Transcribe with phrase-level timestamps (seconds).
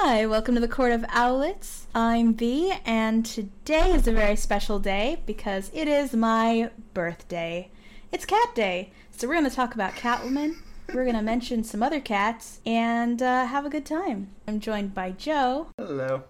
[0.00, 1.86] Hi, welcome to the Court of Owlets.
[1.94, 7.70] I'm V, and today is a very special day because it is my birthday.
[8.12, 10.56] It's Cat Day, so we're going to talk about Catwoman.
[10.92, 14.28] We're going to mention some other cats and uh, have a good time.
[14.46, 16.24] I'm joined by Joe Hello.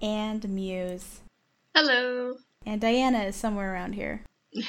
[0.00, 1.20] and Muse,
[1.74, 2.36] Hello.
[2.64, 4.22] and Diana is somewhere around here.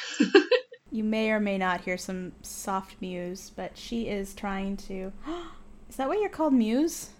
[0.93, 5.13] You may or may not hear some soft Muse, but she is trying to.
[5.89, 7.11] Is that what you're called, Muse?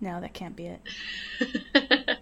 [0.00, 0.80] No, that can't be it.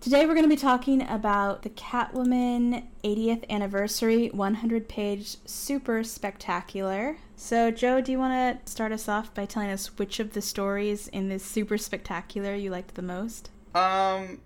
[0.00, 7.16] Today we're going to be talking about the Catwoman 80th anniversary 100 page super spectacular.
[7.34, 10.42] So, Joe, do you want to start us off by telling us which of the
[10.42, 13.50] stories in this super spectacular you liked the most?
[13.74, 14.40] Um,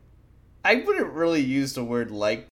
[0.64, 2.46] I wouldn't really use the word like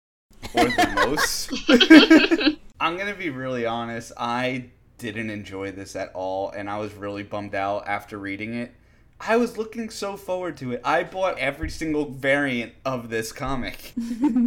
[0.55, 2.59] or the most.
[2.81, 4.13] I'm gonna be really honest.
[4.17, 8.75] I didn't enjoy this at all, and I was really bummed out after reading it.
[9.21, 10.81] I was looking so forward to it.
[10.85, 13.93] I bought every single variant of this comic.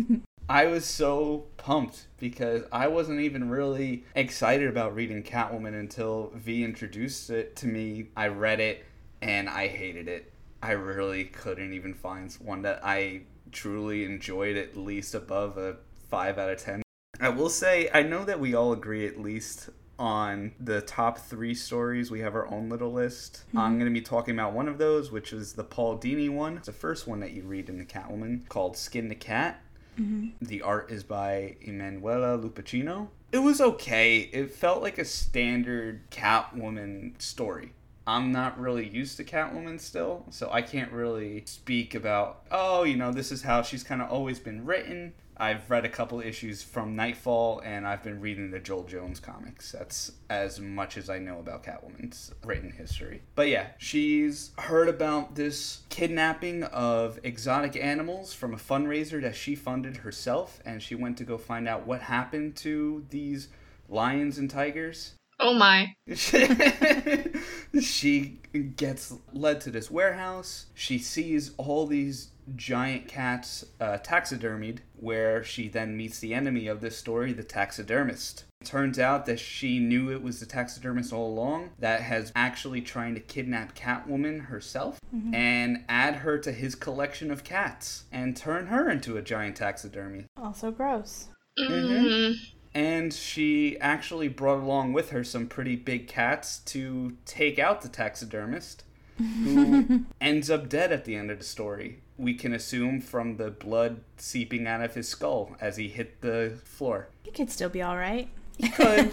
[0.49, 6.63] I was so pumped because I wasn't even really excited about reading Catwoman until V
[6.63, 8.07] introduced it to me.
[8.17, 8.85] I read it
[9.21, 10.33] and I hated it.
[10.63, 15.77] I really couldn't even find one that I truly enjoyed at least above a
[16.09, 16.81] 5 out of 10.
[17.19, 19.69] I will say, I know that we all agree at least
[20.01, 22.09] on the top three stories.
[22.09, 23.43] We have our own little list.
[23.49, 23.57] Mm-hmm.
[23.59, 26.57] I'm going to be talking about one of those, which is the Paul Dini one.
[26.57, 29.61] It's the first one that you read in the Catwoman called Skin the Cat.
[29.99, 30.43] Mm-hmm.
[30.43, 33.09] The art is by Emanuela Lupacchino.
[33.31, 34.21] It was okay.
[34.33, 37.73] It felt like a standard Catwoman story.
[38.07, 42.97] I'm not really used to Catwoman still, so I can't really speak about, oh, you
[42.97, 45.13] know, this is how she's kind of always been written.
[45.41, 49.71] I've read a couple issues from Nightfall, and I've been reading the Joëlle Jones comics.
[49.71, 53.23] That's as much as I know about Catwoman's written history.
[53.33, 59.55] But yeah, she's heard about this kidnapping of exotic animals from a fundraiser that she
[59.55, 63.47] funded herself, and she went to go find out what happened to these
[63.89, 65.15] lions and tigers.
[65.41, 65.95] Oh my.
[67.81, 68.39] she
[68.75, 70.67] gets led to this warehouse.
[70.75, 76.81] She sees all these giant cats uh, taxidermied, where she then meets the enemy of
[76.81, 78.45] this story, the taxidermist.
[78.63, 83.15] Turns out that she knew it was the taxidermist all along that has actually trying
[83.15, 84.99] to kidnap Catwoman herself
[85.33, 90.25] and add her to his collection of cats and turn her into a giant taxidermy.
[90.37, 91.29] Also gross.
[91.57, 92.35] Mm.
[92.73, 97.89] And she actually brought along with her some pretty big cats to take out the
[97.89, 98.83] taxidermist,
[99.17, 101.99] who ends up dead at the end of the story.
[102.17, 106.59] We can assume from the blood seeping out of his skull as he hit the
[106.63, 107.09] floor.
[107.25, 108.29] You could still be alright.
[108.57, 109.11] He could.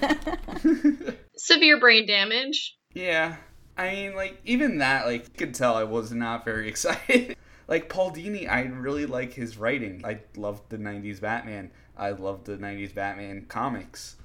[1.36, 2.76] Severe brain damage.
[2.94, 3.36] yeah.
[3.76, 7.36] I mean, like, even that, like, you could tell I was not very excited.
[7.68, 10.02] like, Paul Dini, I really like his writing.
[10.04, 11.70] I loved the 90s Batman.
[11.98, 14.16] I loved the 90s Batman comics.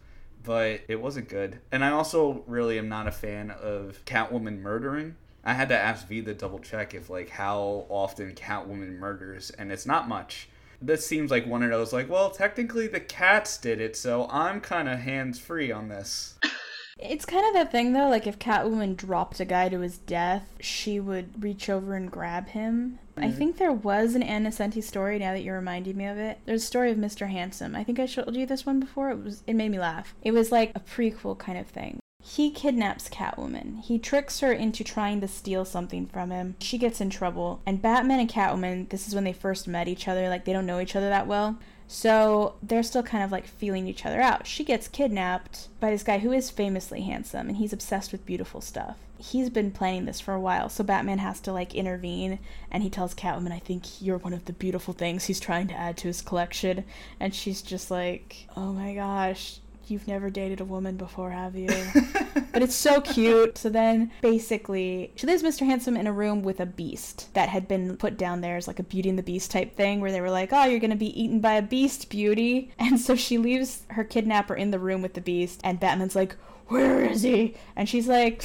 [0.44, 1.60] But it wasn't good.
[1.72, 5.16] And I also really am not a fan of Catwoman murdering.
[5.44, 9.72] I had to ask V to double check if, like, how often Catwoman murders, and
[9.72, 10.48] it's not much.
[10.82, 14.62] This seems like one of those, like, well, technically the cats did it, so I'm
[14.62, 16.36] kind of hands free on this.
[17.00, 20.48] It's kind of that thing though, like if Catwoman dropped a guy to his death,
[20.60, 23.00] she would reach over and grab him.
[23.18, 23.38] I mm-hmm.
[23.38, 26.40] think there was an Ann Nocenti story now that you're reminding me of it.
[26.46, 27.30] There's a story of Mr.
[27.30, 27.76] Handsome.
[27.76, 29.12] I think I showed you this one before.
[29.12, 30.16] It was it made me laugh.
[30.22, 32.00] It was like a prequel kind of thing.
[32.26, 33.82] He kidnaps Catwoman.
[33.82, 36.56] He tricks her into trying to steal something from him.
[36.60, 37.62] She gets in trouble.
[37.66, 40.66] And Batman and Catwoman, this is when they first met each other, like they don't
[40.66, 41.60] know each other that well.
[41.94, 44.48] So they're still kind of like feeling each other out.
[44.48, 48.62] She gets kidnapped by this guy who is famously handsome and he's obsessed with beautiful
[48.62, 48.98] stuff.
[49.20, 52.40] He's been planning this for a while, so Batman has to like intervene
[52.72, 55.76] and he tells Catwoman, I think you're one of the beautiful things he's trying to
[55.76, 56.84] add to his collection.
[57.20, 59.60] And she's just like, oh my gosh,
[59.94, 61.68] you've never dated a woman before, have you?
[62.52, 63.58] but it's so cute.
[63.58, 65.66] So then, basically, she leaves Mr.
[65.66, 68.80] Handsome in a room with a beast that had been put down there as like
[68.80, 71.22] a Beauty and the Beast type thing, where they were like, "Oh, you're gonna be
[71.22, 75.14] eaten by a beast, Beauty." And so she leaves her kidnapper in the room with
[75.14, 76.36] the beast, and Batman's like,
[76.68, 78.44] "Where is he?" And she's like,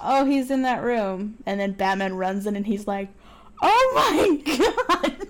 [0.00, 3.08] "Oh, he's in that room." And then Batman runs in, and he's like,
[3.62, 4.56] "Oh my
[4.98, 5.28] god!"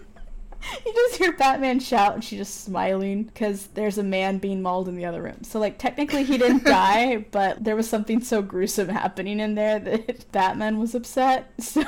[0.86, 4.88] you just hear Batman shout and she's just smiling because there's a man being mauled
[4.88, 5.42] in the other room.
[5.42, 9.78] So, like, technically he didn't die, but there was something so gruesome happening in there
[9.78, 11.50] that Batman was upset.
[11.60, 11.82] So,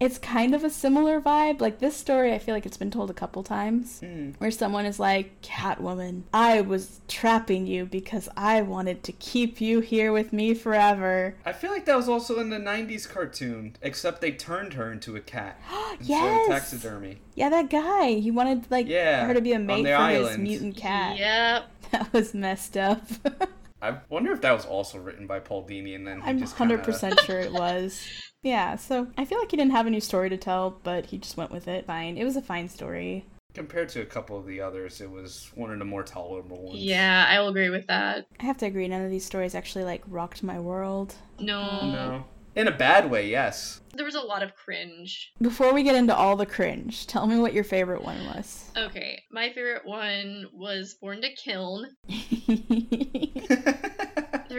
[0.00, 1.60] It's kind of a similar vibe.
[1.60, 4.34] Like this story, I feel like it's been told a couple times Mm.
[4.38, 9.80] where someone is like, Catwoman, I was trapping you because I wanted to keep you
[9.80, 11.34] here with me forever.
[11.44, 15.16] I feel like that was also in the 90s cartoon, except they turned her into
[15.16, 15.60] a cat.
[16.00, 16.48] yes!
[16.48, 17.18] taxidermy.
[17.34, 17.89] Yeah, that guy.
[18.20, 21.18] He wanted like Yeah, her to be a mate the for his mutant cat.
[21.18, 21.64] Yep.
[21.90, 23.02] That was messed up.
[23.82, 26.54] I wonder if that was also written by Paul Dini and then he I'm just
[26.56, 28.06] 100% kinda- sure it was.
[28.42, 31.18] Yeah, so I feel like he didn't have a new story to tell, but he
[31.18, 31.84] just went with it.
[31.86, 32.16] Fine.
[32.16, 33.26] It was a fine story.
[33.52, 36.78] Compared to a couple of the others, it was one of the more tolerable ones.
[36.78, 38.24] Yeah, I will agree with that.
[38.40, 41.16] I have to agree, none of these stories actually like rocked my world.
[41.38, 41.82] No.
[41.92, 42.24] No.
[42.56, 43.80] In a bad way, yes.
[43.94, 45.32] There was a lot of cringe.
[45.40, 48.70] Before we get into all the cringe, tell me what your favorite one was.
[48.76, 51.86] Okay, my favorite one was Born to Kiln.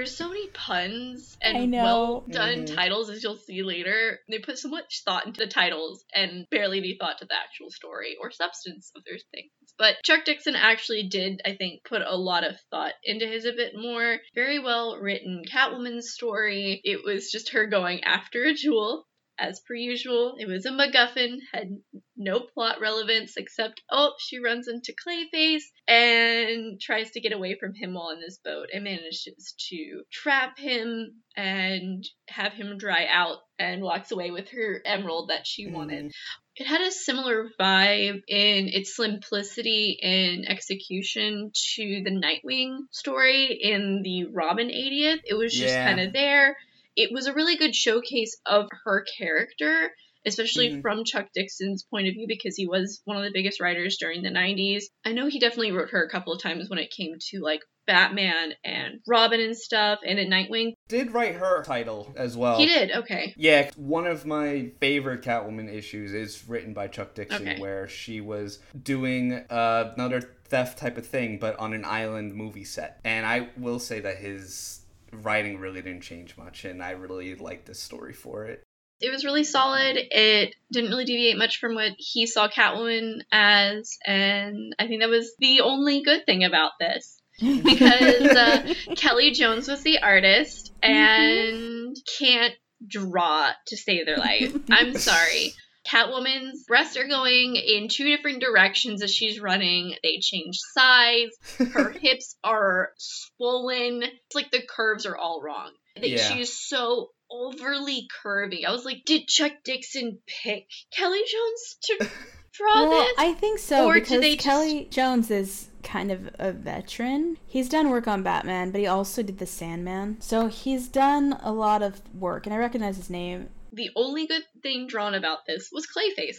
[0.02, 2.74] There's so many puns and well done Mhm.
[2.74, 4.20] titles, as you'll see later.
[4.28, 7.70] They put so much thought into the titles and barely any thought to the actual
[7.70, 9.52] story or substance of their things.
[9.78, 13.54] But Chuck Dixon actually did, I think, put a lot of thought into his a
[13.54, 14.20] bit more.
[14.34, 16.82] Very well written Catwoman story.
[16.84, 19.08] It was just her going after a jewel.
[19.42, 21.80] As per usual, it was a MacGuffin, had
[22.16, 27.74] no plot relevance except, oh, she runs into Clayface and tries to get away from
[27.74, 33.40] him while in this boat and manages to trap him and have him dry out
[33.58, 35.76] and walks away with her emerald that she mm-hmm.
[35.76, 36.12] wanted.
[36.56, 44.02] It had a similar vibe in its simplicity and execution to the Nightwing story in
[44.04, 45.22] the Robin 80th.
[45.26, 45.86] It was just Yeah.
[45.86, 46.56] kind of there.
[46.96, 49.92] It was a really good showcase of her character,
[50.26, 50.82] especially Mhm.
[50.82, 54.22] from Chuck Dixon's point of view because he was one of the biggest writers during
[54.22, 54.90] the 90s.
[55.06, 57.62] I know he definitely wrote her a couple of times when it came to like
[57.88, 60.74] Batman and Robin and stuff and in Nightwing.
[60.88, 62.60] Did write her title as well.
[62.60, 63.34] He did, okay.
[63.36, 67.60] Yeah, one of my favorite Catwoman issues is written by Chuck Dixon, Okay.
[67.60, 72.64] where she was doing uh, another theft type of thing, but on an island movie
[72.66, 73.00] set.
[73.04, 74.81] And I will say that his
[75.12, 78.64] writing really didn't change much, and I really liked this story for it.
[79.00, 79.98] it was really solid.
[79.98, 85.10] It didn't really deviate much from what he saw Catwoman as, and I think that
[85.10, 91.96] was the only good thing about this because uh, Kelley Jones was the artist and
[92.20, 92.54] can't
[92.88, 94.56] draw to save their life.
[94.70, 95.54] I'm sorry.
[95.88, 99.96] Catwoman's breasts are going in two different directions as she's running.
[100.04, 101.30] They change size.
[101.74, 104.04] Her hips are swollen.
[104.04, 105.72] It's like the curves are all wrong.
[105.96, 106.18] Like, Yeah.
[106.34, 108.66] She's so overly curvy.
[108.66, 111.98] I was like, did Chuck Dixon pick Kelley Jones to
[112.54, 113.14] draw well, this?
[113.18, 117.38] I think so Or do because they just- Kelley Jones is kind of a veteran.
[117.48, 120.18] He's done work on Batman, but he also did the Sandman.
[120.22, 123.50] So he's done a lot of work, and I recognize his name.
[123.72, 126.38] The only good thing drawn about this was Clayface.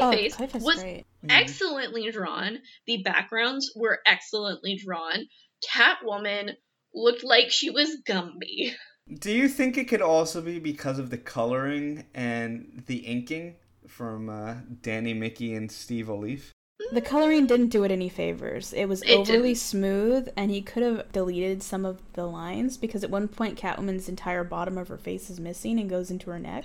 [0.00, 1.04] Oh, Clayface Clayface was great.
[1.28, 2.58] excellently drawn.
[2.86, 5.26] The backgrounds were excellently drawn.
[5.72, 6.54] Catwoman
[6.94, 8.74] looked like she was Gumby.
[9.18, 13.56] Do you think it could also be because of the coloring and the inking
[13.86, 16.50] from uh, Danny Miki and Steve Oliff?
[16.92, 18.72] The coloring didn't do it any favors.
[18.72, 19.58] It was It overly didn't.
[19.58, 24.08] smooth, and he could have deleted some of the lines because at one point Catwoman's
[24.08, 26.64] entire bottom of her face is missing and goes into her neck.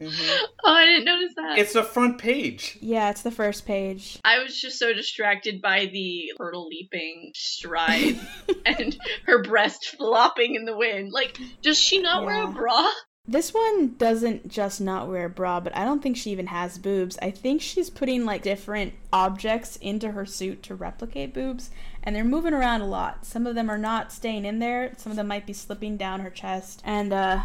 [0.00, 0.44] Mm-hmm.
[0.64, 1.58] Oh, I didn't notice that.
[1.58, 2.78] It's the front page.
[2.80, 4.20] Yeah, it's the first page.
[4.24, 8.18] I was just so distracted by the turtle leaping stride
[8.66, 8.96] and
[9.26, 11.10] her breast flopping in the wind.
[11.12, 12.88] Like, does she not wear a bra?
[13.30, 16.78] This one doesn't just not wear a bra, but I don't think she even has
[16.78, 17.18] boobs.
[17.20, 21.70] I think she's putting like different objects into her suit to replicate boobs,
[22.02, 23.26] and they're moving around a lot.
[23.26, 26.20] Some of them are not staying in there, some of them might be slipping down
[26.20, 27.42] her chest and uh,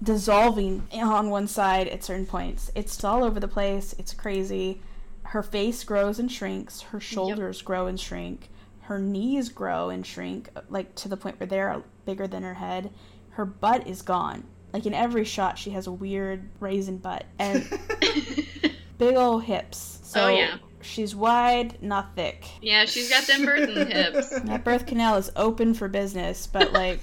[0.00, 2.70] dissolving on one side at certain points.
[2.76, 4.82] It's all over the place, it's crazy.
[5.24, 8.50] Her face grows and shrinks, her shoulders grow and shrink,
[8.82, 12.90] her knees grow and shrink, like to the point where they're bigger than her head.
[13.30, 14.44] Her butt is gone.
[14.74, 17.66] Like in every shot, she has a weird raisin butt and
[18.98, 20.00] big old hips.
[20.02, 20.58] So Oh, yeah.
[20.82, 22.44] she's wide, not thick.
[22.60, 24.28] yeah, she's got them burden hips.
[24.40, 27.00] That birth canal is open for business, but like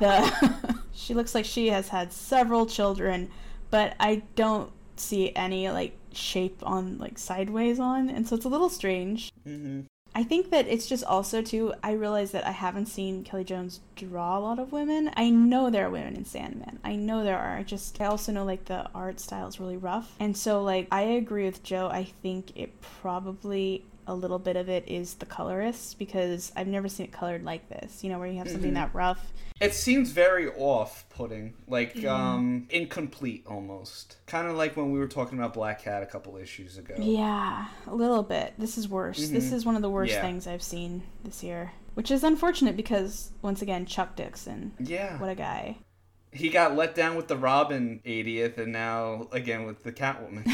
[0.00, 3.30] the she looks like she has had several children,
[3.70, 8.48] but I don't see any like shape on like sideways on, and so it's a
[8.48, 9.30] little strange.
[9.46, 9.80] Mm-hmm.
[10.16, 11.74] I think that it's just also too.
[11.82, 15.10] I realize that I haven't seen Kelley Jones draw a lot of women.
[15.14, 16.78] I know there are women in Sandman.
[16.82, 17.62] I know there are.
[17.62, 21.02] Just I also know like the art style is really rough, and so like I
[21.02, 21.88] agree with Joe.
[21.88, 26.88] I think it probably a little bit of it is the colorist because I've never
[26.88, 28.04] seen it colored like this.
[28.04, 28.74] You know, where you have something Mhm.
[28.74, 29.32] that rough.
[29.60, 32.08] It seems very off-putting, like Mm-hmm.
[32.08, 34.16] um incomplete almost.
[34.26, 36.94] Kind of like when we were talking about Black Cat a couple issues ago.
[36.98, 38.54] Yeah, a little bit.
[38.58, 39.28] This is worse.
[39.28, 39.52] This Mhm.
[39.54, 40.20] is one of the worst Yeah.
[40.22, 45.18] things I've seen this year, which is unfortunate because once again, Chuck Dixon, Yeah.
[45.18, 45.78] what a guy.
[46.32, 50.46] He got let down with the Robin 80th and now again with the Catwoman.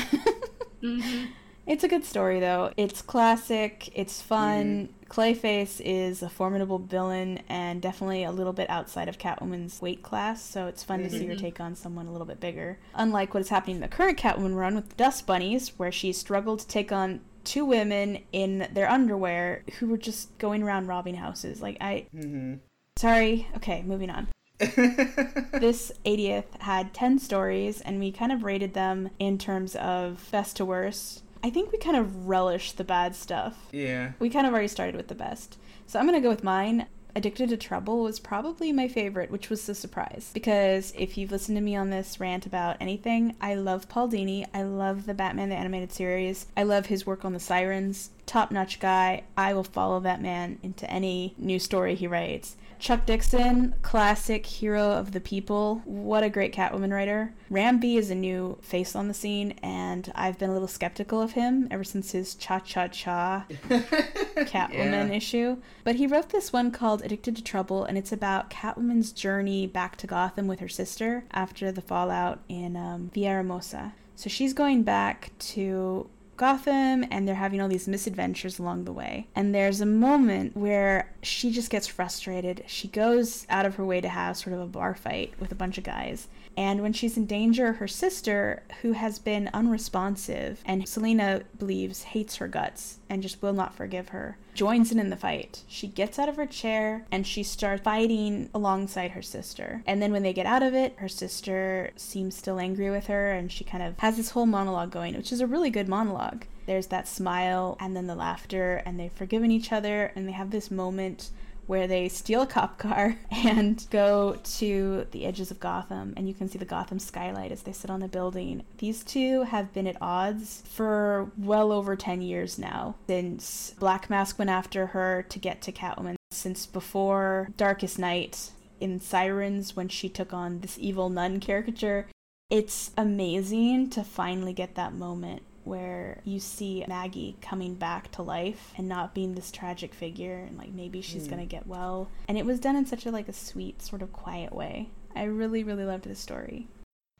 [1.67, 2.73] It's a good story though.
[2.77, 3.91] It's classic.
[3.95, 4.89] It's fun.
[5.09, 10.43] Clayface is a formidable villain and definitely a little bit outside of Catwoman's weight class,
[10.43, 11.39] so it's fun to see her Mhm.
[11.39, 12.79] take on someone a little bit bigger.
[12.95, 16.13] Unlike what is happening in the current Catwoman run with the Dust Bunnies, where she
[16.13, 21.17] struggled to take on two women in their underwear who were just going around robbing
[21.17, 21.61] houses.
[21.63, 22.55] Like I hmm
[22.97, 23.47] sorry.
[23.57, 24.29] Okay, moving on.
[24.61, 30.57] This 80th had 10 stories, and we kind of rated them in terms of best
[30.57, 31.23] to worst.
[31.43, 33.57] I think we kind of relish the bad stuff.
[33.73, 34.13] yeah.
[34.19, 35.59] We kind of already started with the best.
[35.87, 36.87] So I'm going to go with mine.
[37.15, 40.31] Addicted to Trouble was probably my favorite, which was the surprise.
[40.33, 44.47] Because if you've listened to me on this rant about anything, I love Paul Dini.
[44.55, 46.47] I love the Batman the Animated Series.
[46.57, 48.11] I love his work on the Sirens.
[48.25, 49.25] Top notch guy.
[49.37, 52.57] I will follow that man into any new story he writes.
[52.83, 55.83] Chuck Dixon, classic hero of the people.
[55.85, 57.33] What a great Catwoman writer.
[57.49, 61.23] Ram V is a new face on the scene, and I've been a little skeptical
[61.23, 65.15] of him ever since his Cha Cha Cha Catwoman Yeah.
[65.15, 65.59] issue.
[65.85, 69.95] But he wrote this one called Addicted to Trouble, and it's about Catwoman's journey back
[69.99, 73.93] to Gotham with her sister after the fallout in um, Villahermosa.
[74.17, 79.29] So she's going back to Gotham and they're having all these misadventures along the way.
[79.35, 82.65] And there's a moment where she just gets frustrated.
[82.67, 85.57] She goes out of her way to have sort of a bar fight with a
[85.57, 86.29] bunch of guys.
[86.57, 92.37] And when she's in danger, her sister, who has been unresponsive and Selina believes hates
[92.37, 95.63] her guts and just will not forgive her, joins in in the fight.
[95.67, 99.83] She gets out of her chair and she starts fighting alongside her sister.
[99.87, 103.33] And then when they get out of it, her sister seems still angry with her
[103.33, 106.45] and she kind of has this whole monologue going, which is a really good monologue.
[106.67, 110.51] There's that smile and then the laughter, and they've forgiven each other, and they have
[110.51, 111.31] this moment
[111.67, 116.35] where they steal a cop car and go to the edges of Gotham, and you
[116.35, 118.65] can see the Gotham skylight as they sit on the building.
[118.79, 124.39] These two have been at odds for well over 10 years now, since Black Mask
[124.39, 128.51] went after her to get to Catwoman, since before Darkest Night
[128.81, 132.09] in Sirens when she took on this evil nun caricature.
[132.51, 138.73] It's amazing to finally get that moment where you see Maggie coming back to life
[138.77, 141.31] and not being this tragic figure and like maybe she's Hmm.
[141.31, 142.11] gonna get well.
[142.29, 144.89] And it was done in such a like a sweet, sort of quiet way.
[145.15, 146.67] I really, really loved this story.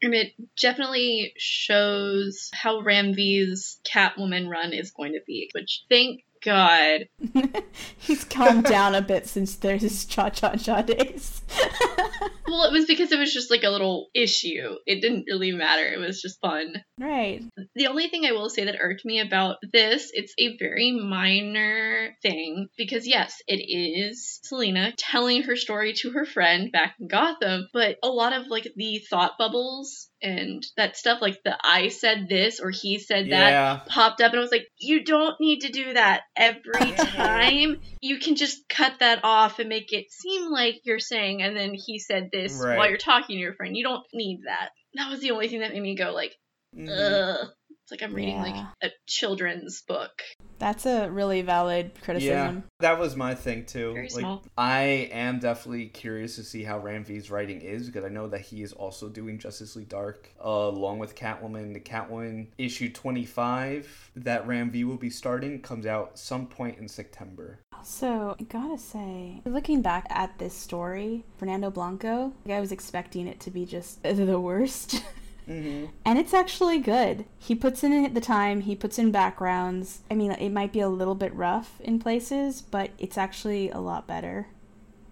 [0.01, 6.23] And it definitely shows how Ram V's Catwoman run is going to be, which thank
[6.43, 7.07] God.
[7.97, 11.41] He's calmed down a bit since there's his cha cha cha days.
[12.53, 14.75] Well, it was because it was just like a little issue.
[14.85, 15.85] It didn't really matter.
[15.85, 16.83] It was just fun.
[16.99, 17.41] right.
[17.73, 22.15] The only thing I will say that irked me about this, it's a very minor
[22.21, 27.69] thing because yes, it is Selina telling her story to her friend back in Gotham,
[27.73, 32.27] but a lot of like the thought bubbles and that stuff like the I said
[32.29, 33.79] this or he said that Yeah.
[33.87, 37.75] popped up and I was like, you don't need to do that every time.
[38.01, 41.73] You can just cut that off and make it seem like you're saying and then
[41.73, 42.77] he said this Right.
[42.77, 43.75] while you're talking to your friend.
[43.77, 44.69] You don't need that.
[44.95, 46.33] That was the only thing that made me go like,
[46.75, 46.89] Mhm.
[46.89, 47.49] ugh.
[47.83, 50.21] It's like I'm reading like a children's book.
[50.63, 52.33] That's a really valid criticism.
[52.33, 52.63] Yeah, criticism.
[52.79, 53.91] that was my thing too.
[53.91, 54.43] Very like, small.
[54.57, 58.39] I am definitely curious to see how Ram V's writing is because I know that
[58.39, 61.73] he is also doing Justice League Dark uh, along with Catwoman.
[61.73, 66.87] The Catwoman issue 25 that Ram V will be starting comes out some point in
[66.87, 67.59] September.
[67.73, 73.41] Also, I gotta say, looking back at this story, Fernando Blanco, I was expecting it
[73.41, 75.03] to be just the worst.
[75.47, 75.87] Mm-hmm.
[76.05, 77.25] And it's actually good.
[77.37, 80.01] He puts in the time, he puts in backgrounds.
[80.09, 83.79] I mean, it might be a little bit rough in places, but it's actually a
[83.79, 84.47] lot better.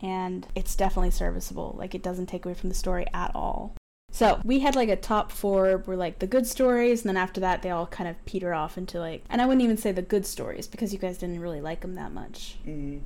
[0.01, 1.75] And it's definitely serviceable.
[1.77, 3.75] Like, it doesn't take away from the story at all.
[4.13, 7.39] So, we had like a top four were like the good stories, and then after
[7.41, 10.01] that, they all kind of peter off into like, and I wouldn't even say the
[10.01, 13.03] good stories because you guys didn't really like them that much, Mm-hmm.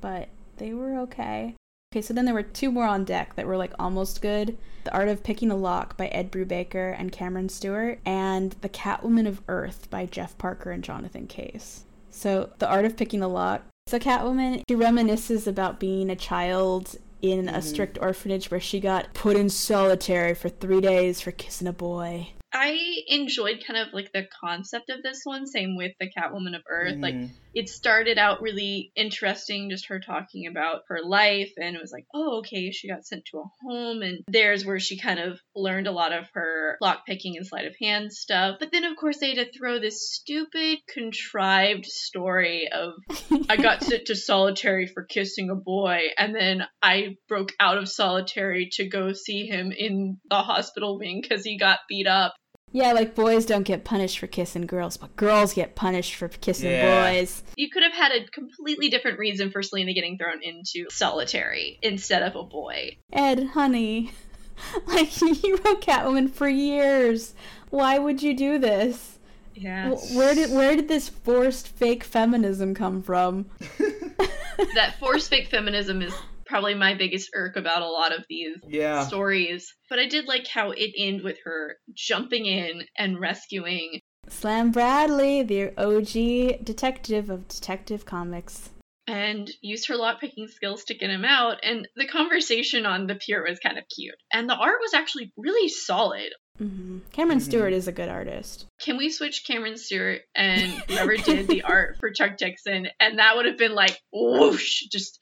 [0.00, 0.28] but
[0.58, 1.56] they were okay.
[1.94, 4.58] Okay, so then there were two more on deck that were like almost good.
[4.82, 9.28] The Art of Picking a Lock by Ed Brubaker and Cameron Stewart, and The Catwoman
[9.28, 11.84] of Earth by Jeff Parker and Jonathan Case.
[12.10, 13.62] So, The Art of Picking a Lock.
[13.86, 17.62] So, Catwoman, she reminisces about being a child in a Mhm.
[17.62, 22.30] strict orphanage where she got put in solitary for three days for kissing a boy.
[22.54, 26.62] I enjoyed kind of like the concept of this one, same with the Catwoman of
[26.70, 26.96] Earth.
[27.02, 27.30] Like Mhm.
[27.52, 32.06] it started out really interesting, just her talking about her life, and it was like,
[32.14, 35.88] oh, okay, she got sent to a home, and there's where she kind of learned
[35.88, 38.56] a lot of her lock picking and sleight of hand stuff.
[38.60, 42.94] But then, of course, they had to throw this stupid, contrived story of
[43.50, 47.88] I got sent to solitary for kissing a boy, and then I broke out of
[47.88, 52.34] solitary to go see him in the hospital wing because he got beat up.
[52.74, 56.72] Yeah, like boys don't get punished for kissing girls, but girls get punished for kissing
[56.72, 57.12] Yeah.
[57.12, 57.44] boys.
[57.56, 62.24] You could have had a completely different reason for Selina getting thrown into solitary instead
[62.24, 62.96] of a boy.
[63.12, 64.10] Ed, honey,
[64.88, 67.34] like you wrote Catwoman for years.
[67.70, 69.18] Why would you do this?
[69.54, 69.90] Yeah.
[70.12, 73.46] Where did where did this forced fake feminism come from?
[74.74, 76.12] that forced fake feminism is
[76.54, 79.04] probably my biggest irk about a lot of these Yeah.
[79.08, 79.74] stories.
[79.90, 85.42] But I did like how it ended with her jumping in and rescuing Slam Bradley,
[85.42, 88.70] the OG detective of Detective Comics.
[89.06, 91.58] and used her lockpicking skills to get him out.
[91.62, 94.14] And the conversation on the pier was kind of cute.
[94.32, 96.30] And the art was actually really solid.
[96.62, 97.00] Mm-hmm.
[97.12, 97.42] Cameron Mhm.
[97.42, 98.64] Stewart is a good artist.
[98.80, 102.86] Can we switch Cameron Stewart and whoever did the art for Chuck Dixon?
[103.00, 105.20] And that would have been like whoosh, just.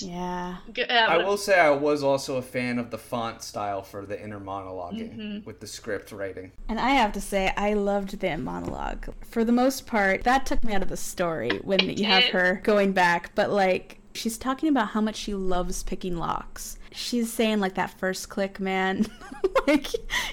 [0.00, 0.56] Yeah.
[0.90, 4.40] I will say I was also a fan of the font style for the inner
[4.40, 5.44] monologuing Mhm.
[5.46, 6.52] with the script writing.
[6.68, 9.08] And I have to say, I loved the monologue.
[9.24, 12.60] For the most part, that took me out of the story when you have her
[12.64, 13.34] going back.
[13.34, 16.77] But, like, she's talking about how much she loves picking locks.
[16.92, 19.06] She's saying, like, that first click, man.
[19.66, 19.88] like,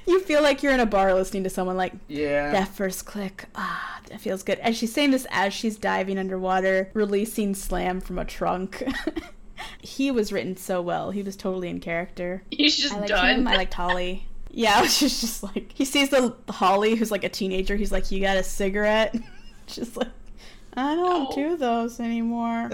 [0.07, 2.51] you feel like you're in a bar listening to someone, like, Yeah.
[2.51, 4.59] that first click, ah, that feels good.
[4.59, 8.83] And she's saying this as she's diving underwater, releasing Slam from a trunk.
[9.81, 11.11] he was written so well.
[11.11, 12.43] He was totally in character.
[12.51, 13.39] He's just I like done.
[13.41, 13.47] him.
[13.47, 14.27] I liked Holly.
[14.57, 17.75] Yeah, she's just like he sees the Holly who's like a teenager.
[17.75, 19.13] He's like, "You got a cigarette?"
[19.67, 20.07] She's like,
[20.77, 21.35] "I don't No.
[21.35, 22.69] do those anymore."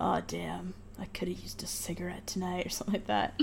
[0.00, 3.34] oh damn, I could have used a cigarette tonight or something like that.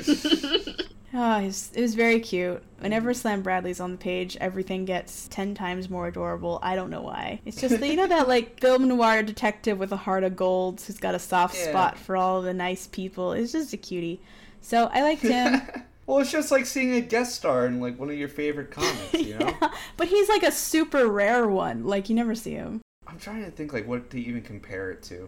[1.13, 2.63] Oh, it was, it was very cute.
[2.79, 3.15] Whenever mm.
[3.15, 6.59] Slam Bradley's on the page, everything gets ten times more adorable.
[6.61, 7.41] I don't know why.
[7.45, 10.97] It's just you know that like film noir detective with a heart of gold who's
[10.97, 11.69] got a soft Yeah.
[11.69, 13.33] spot for all the nice people.
[13.33, 14.21] It's just a cutie.
[14.61, 15.61] So I liked him.
[16.05, 19.13] well, it's just like seeing a guest star in like one of your favorite comics,
[19.13, 19.55] you know?
[19.61, 21.85] Yeah, but he's like a super rare one.
[21.85, 22.81] Like you never see him.
[23.07, 25.27] I'm trying to think like what to even compare it to.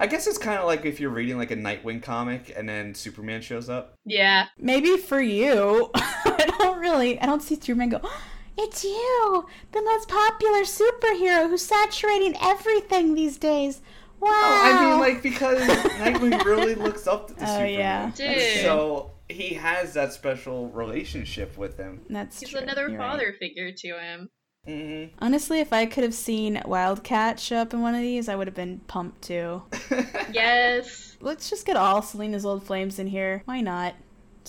[0.00, 2.94] I guess it's kind of like if you're reading like a Nightwing comic and then
[2.94, 3.94] Superman shows up.
[4.04, 4.46] yeah.
[4.58, 5.90] Maybe for you.
[5.94, 7.20] I don't really.
[7.20, 8.00] I don't see Superman go.
[8.58, 13.80] It's you, the most popular superhero who's saturating everything these days.
[14.20, 14.28] Wow.
[14.32, 15.60] Oh, I mean like because
[16.02, 17.70] Nightwing really looks up to Oh, Superman.
[17.78, 18.10] yeah.
[18.14, 18.62] Dude.
[18.62, 22.02] So he has that special relationship with him.
[22.10, 22.60] That's He's true.
[22.60, 22.88] another.
[22.88, 23.12] You're right.
[23.12, 24.28] father figure to him.
[24.66, 28.36] Hmm Honestly, if I could have seen Wildcat show up in one of these, I
[28.36, 29.62] would have been pumped too.
[30.32, 31.16] Yes.
[31.20, 33.42] Let's just get all Selina's old flames in here.
[33.46, 33.94] Why not?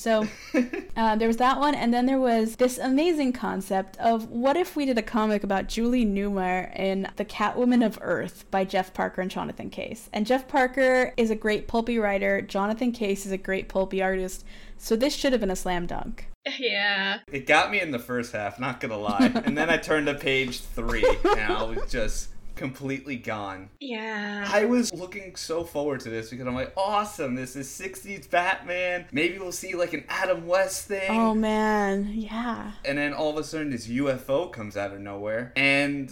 [0.01, 0.27] So,
[0.97, 4.75] uh, there was that one, and then there was this amazing concept of what if
[4.75, 9.21] we did a comic about Julie Newmar in The Catwoman of Earth by Jeff Parker
[9.21, 10.09] and Jonathan Case.
[10.11, 14.43] And Jeff Parker is a great pulpy writer, Jonathan Case is a great pulpy artist,
[14.75, 16.25] so this should have been a slam dunk.
[16.57, 17.19] Yeah.
[17.31, 19.31] It got me in the first half, not gonna lie.
[19.45, 23.69] And then I turned to page three, and I was just completely gone.
[23.79, 24.45] Yeah.
[24.47, 29.05] I was looking so forward to this because I'm like, awesome, this is 60s Batman.
[29.11, 31.09] Maybe we'll see like an Adam West thing.
[31.09, 32.73] Oh man, yeah.
[32.85, 36.11] and then all of a sudden, this UFO comes out of nowhere, and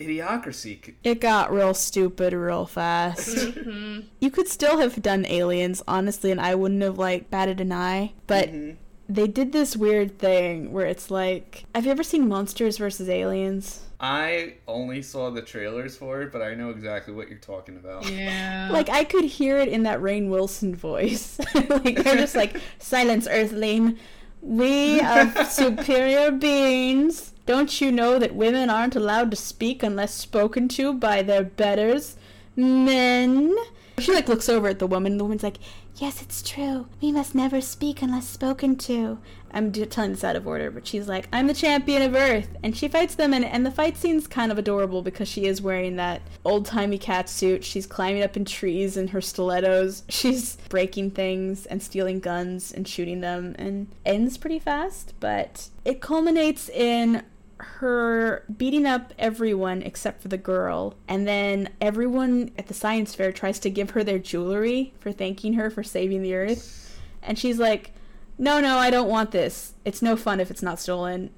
[0.00, 0.94] Idiocracy.
[1.04, 3.38] It got real stupid real fast.
[3.54, 7.72] hmm you could still have done aliens, honestly, and I wouldn't have like batted an
[7.72, 8.14] eye.
[8.26, 8.76] But Mhm.
[9.14, 13.80] They did this weird thing where it's like have you ever seen monsters versus aliens?
[14.00, 18.10] I only saw the trailers for it, but I know exactly what you're talking about.
[18.10, 18.68] Yeah.
[18.72, 21.38] like i could hear it in that Rainn Wilson voice.
[21.54, 23.98] Like they're just like silence earthling.
[24.40, 30.68] We are superior beings don't you know that women aren't allowed to speak unless spoken
[30.68, 32.16] to by their betters?
[32.54, 33.54] Men.
[33.98, 35.18] She like looks over at the woman.
[35.18, 35.58] The woman's like
[35.96, 36.86] yes it's true.
[37.00, 39.18] We must never speak unless spoken to.
[39.54, 42.48] I'm telling this out of order but she's like i'm the champion of earth.
[42.62, 45.60] And she fights them and, and the fight scene's kind of adorable because she is
[45.60, 47.64] wearing that old-timey cat suit.
[47.64, 50.04] She's climbing up in trees in her stilettos.
[50.08, 56.00] She's breaking things and stealing guns and shooting them and ends pretty fast but it
[56.00, 57.22] culminates in
[57.62, 63.32] her beating up everyone except for the girl, and then everyone at the science fair
[63.32, 67.00] tries to give her their jewelry for thanking her for saving the earth.
[67.22, 67.92] And she's like,
[68.38, 69.74] No, no, I don't want this.
[69.84, 71.30] It's no fun if it's not stolen.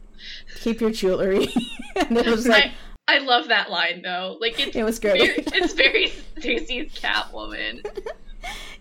[0.60, 1.48] Keep your jewelry.
[1.96, 2.72] and it was like,
[3.06, 4.38] I, I love that line though.
[4.40, 5.18] Like it's It was great.
[5.18, 7.84] Very, it's very Stacy's Catwoman.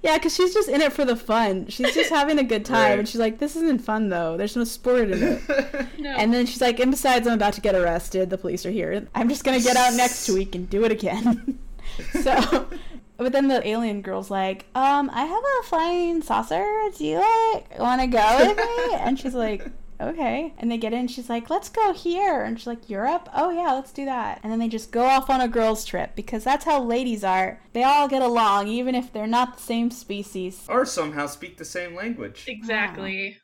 [0.04, 1.68] yeah, because she's just in it for the fun.
[1.68, 3.00] She's just having a good time, Right.
[3.00, 4.38] and she's like, "This isn't fun though.
[4.38, 5.42] There's no sport in it."
[6.00, 6.10] No.
[6.10, 8.30] And then she's like, and besides, I'm about to get arrested.
[8.30, 9.08] The police are here.
[9.16, 11.58] I'm just gonna get out next week and do it again.
[12.22, 12.68] so,
[13.16, 16.66] but then the alien girl's like, um, I have a flying saucer.
[16.98, 18.96] Do you like want to go with me?
[18.96, 19.66] And she's like,
[20.10, 20.54] okay.
[20.58, 21.08] And they get in.
[21.08, 22.42] She's like, let's go here.
[22.44, 23.30] And she's like, Europe?
[23.34, 24.40] Oh yeah, let's do that.
[24.44, 27.60] And then they just go off on a girls' trip because that's how ladies are.
[27.74, 30.66] They all get along, even if they're not the same species.
[30.70, 32.46] or somehow speak the same language.
[32.48, 33.38] Exactly.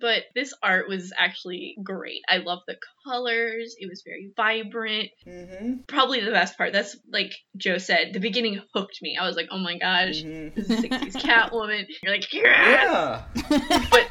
[0.00, 2.20] But this art was actually great.
[2.28, 3.74] I love the colors.
[3.76, 5.08] It was very vibrant.
[5.26, 5.80] Mm-hmm.
[5.88, 6.72] Probably the best part.
[6.72, 8.12] That's like Joe said.
[8.12, 9.18] The beginning hooked me.
[9.20, 10.54] I was like, "Oh my gosh, Mhm.
[10.54, 13.88] this is 60s Catwoman." You're like, "Yes!" Yeah.
[13.90, 14.08] But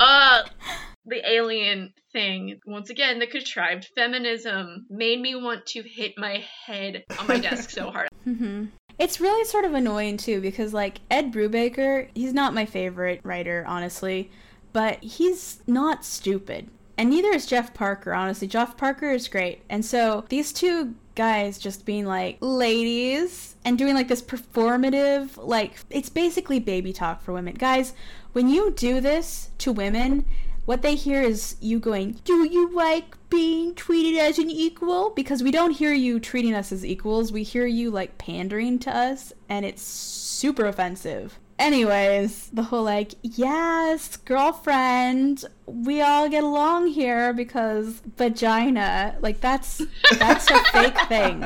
[0.00, 0.42] uh
[1.06, 7.04] the alien thing once again the contrived feminism made me want to hit my head
[7.18, 8.66] on my desk so hard Mm-hmm.
[8.98, 13.64] It's really sort of annoying too because like Ed Brubaker, he's not my favorite writer,
[13.66, 14.30] honestly,
[14.72, 16.68] but he's not stupid.
[16.98, 18.46] And neither is Jeff Parker, honestly.
[18.46, 19.62] Jeff Parker is great.
[19.68, 25.76] And so these two guys just being like ladies and doing like this performative like
[25.90, 27.54] it's basically baby talk for women.
[27.54, 27.94] Guys,
[28.32, 30.24] when you do this to women,
[30.64, 35.10] what they hear is you going, Do you like being treated as an equal?
[35.10, 37.32] Because we don't hear you treating us as equals.
[37.32, 41.38] We hear you like pandering to us, and it's super offensive.
[41.58, 49.80] Anyways, the whole like, yes, girlfriend, we all get along here because vagina, like that's
[50.18, 51.40] that's a fake thing.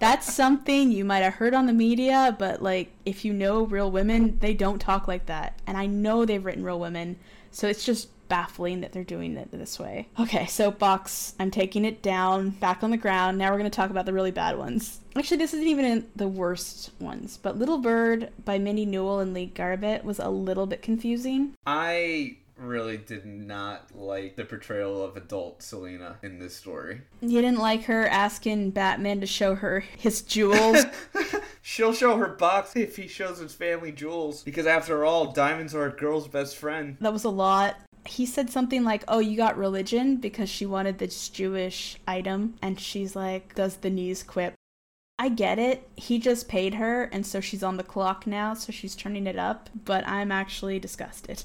[0.00, 3.90] That's something you might have heard on the media, but like if you know real
[3.90, 5.58] women, they don't talk like that.
[5.66, 7.18] And I know they've written real women,
[7.50, 10.08] so it's just baffling that they're doing it this way.
[10.18, 11.34] Okay, soapbox.
[11.40, 13.38] I'm taking it down, back on the ground.
[13.38, 15.00] Now we're going to talk about the really bad ones.
[15.16, 19.34] Actually, this isn't even in the worst ones, but Little Bird by Mindy Newell and
[19.34, 21.54] Lee Garbett was a little bit confusing.
[21.66, 27.02] I really did not like the portrayal of adult Selina in this story.
[27.20, 30.84] You didn't like her asking Batman to show her his jewels.
[31.62, 34.42] She'll show her box if he shows his family jewels.
[34.42, 36.96] Because after all, diamonds are a girl's best friend.
[37.00, 37.76] that was a lot.
[38.06, 42.54] He said something like, Oh, you got religion because she wanted this Jewish item.
[42.62, 44.54] And she's like, Does the knees quip?
[45.20, 45.88] I get it.
[45.96, 49.36] He just paid her, and so she's on the clock now, so she's turning it
[49.36, 49.68] up.
[49.84, 51.42] But I'm actually disgusted.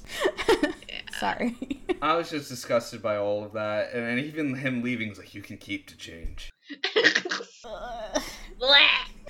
[1.18, 1.56] Sorry.
[2.00, 3.92] I was just disgusted by all of that.
[3.92, 6.50] And, and even him leaving was like, you can keep the change.
[8.58, 8.80] Blah.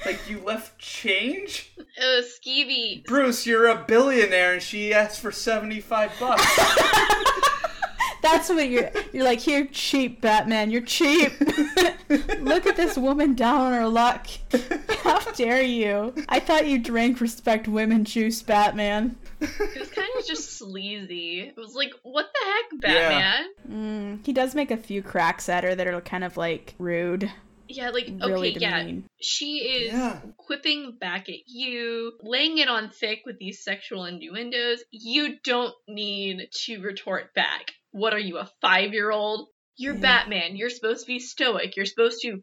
[0.05, 1.73] Like, you left change?
[2.01, 6.45] Oh, skeevy Bruce, you're a billionaire and she asked for 75 bucks.
[8.23, 8.91] That's what you're.
[9.13, 10.71] You're like, you're cheap, Batman.
[10.71, 11.33] You're cheap.
[12.41, 14.27] Look at this woman down on her luck.
[15.03, 16.15] How dare you?
[16.31, 19.17] I thought you drank respect women juice, Batman.
[19.59, 23.09] It was kind of just sleazy it was like what the heck Yeah.
[23.09, 26.75] batman Mm, he does make a few cracks at her that are kind of like
[26.79, 27.31] rude,
[27.69, 28.89] yeah, like really okay yeah
[29.21, 30.21] she is Yeah.
[30.37, 34.85] quipping back at you, laying it on thick with these sexual innuendos.
[34.91, 37.73] You don't need to retort back.
[37.93, 39.49] What are you, a five year old?
[39.77, 40.01] You're Yeah.
[40.01, 40.57] Batman.
[40.57, 41.75] You're supposed to be stoic.
[41.77, 42.43] You're supposed to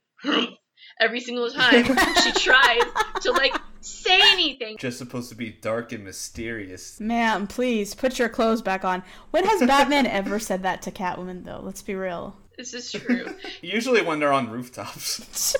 [0.99, 2.83] every single time she tries
[3.21, 4.77] to like say anything.
[4.77, 6.99] Just supposed to be dark and mysterious.
[6.99, 9.03] Ma'am, please put your clothes back on.
[9.31, 11.61] When has Batman ever said that to Catwoman, though?
[11.61, 12.35] Let's be real.
[12.57, 13.33] This is true.
[13.61, 15.55] Usually when they're on rooftops.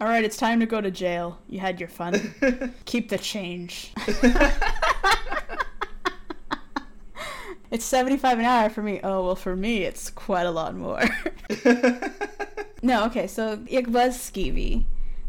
[0.00, 1.38] All right, it's time to go to jail.
[1.48, 2.34] You had your fun.
[2.86, 3.92] Keep the change.
[7.70, 9.00] It's 75 an hour for me.
[9.02, 11.02] Oh, well, for me, it's quite a lot more.
[12.82, 14.84] no, okay, so it was skeevy.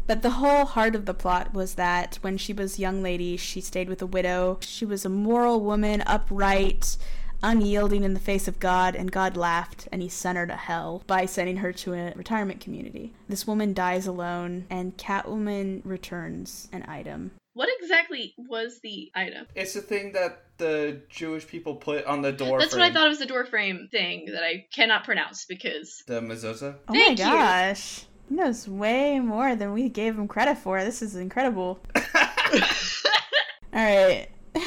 [0.06, 3.60] But the whole heart of the plot was that when she was young lady, she
[3.60, 4.58] stayed with a widow.
[4.62, 6.96] She was a moral woman, upright,
[7.42, 11.02] unyielding in the face of God, and God laughed and he sent her to hell
[11.06, 13.12] by sending her to a retirement community.
[13.28, 17.32] This woman dies alone, and Catwoman returns an item.
[17.58, 19.44] What exactly was the item?
[19.56, 22.82] it's the thing that the Jewish people put on the door That's frame.
[22.82, 26.20] what I thought it was the door frame thing that I cannot pronounce because The
[26.20, 26.76] mezuzah.
[26.88, 27.24] Oh Thank you.
[27.24, 28.04] my gosh.
[28.28, 30.84] He knows way more than we gave him credit for.
[30.84, 31.80] This is incredible.
[33.74, 34.30] Alright.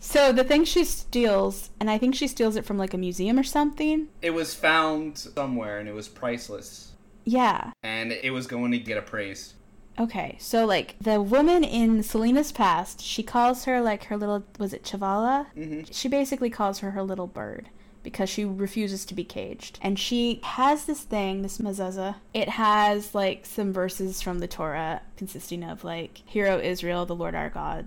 [0.00, 3.38] So the thing she steals, and I think she steals it from like a museum
[3.38, 4.08] or something.
[4.20, 6.92] It was found somewhere and it was priceless.
[7.24, 7.72] Yeah.
[7.82, 9.54] And it was going to get appraised.
[9.98, 10.36] Okay.
[10.40, 14.82] So like the woman in Selina's past, she calls her like her little was it
[14.82, 15.46] Chavala?
[15.54, 17.68] hmm She basically calls her her little bird
[18.02, 19.78] because she refuses to be caged.
[19.80, 22.16] And she has this thing, this mezuzah.
[22.34, 27.34] It has like some verses from the Torah consisting of like, "Hero Israel, the Lord
[27.34, 27.86] our God,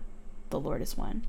[0.49, 1.25] the Lord is one.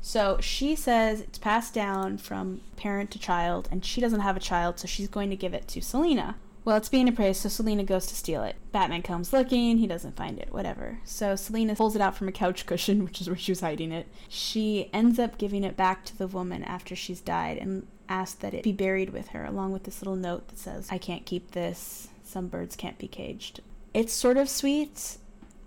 [0.00, 4.40] So she says it's passed down from parent to child, and she doesn't have a
[4.40, 6.34] child, so she's going to give it to Selina.
[6.64, 8.54] Well, it's being appraised, so Selina goes to steal it.
[8.70, 11.00] Batman comes looking, he doesn't find it, whatever.
[11.04, 13.90] So Selina pulls it out from a couch cushion, which is where she was hiding
[13.90, 14.06] it.
[14.28, 18.54] She ends up giving it back to the woman after she's died and asks that
[18.54, 21.50] it be buried with her, along with this little note that says, I can't keep
[21.50, 23.60] this, some birds can't be caged.
[23.92, 25.18] It's sort of sweet.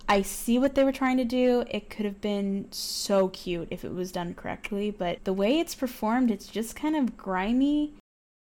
[0.07, 1.65] I see what they were trying to do.
[1.69, 5.75] It could have been so cute if it was done correctly, but the way it's
[5.75, 7.93] performed, it's just kind of grimy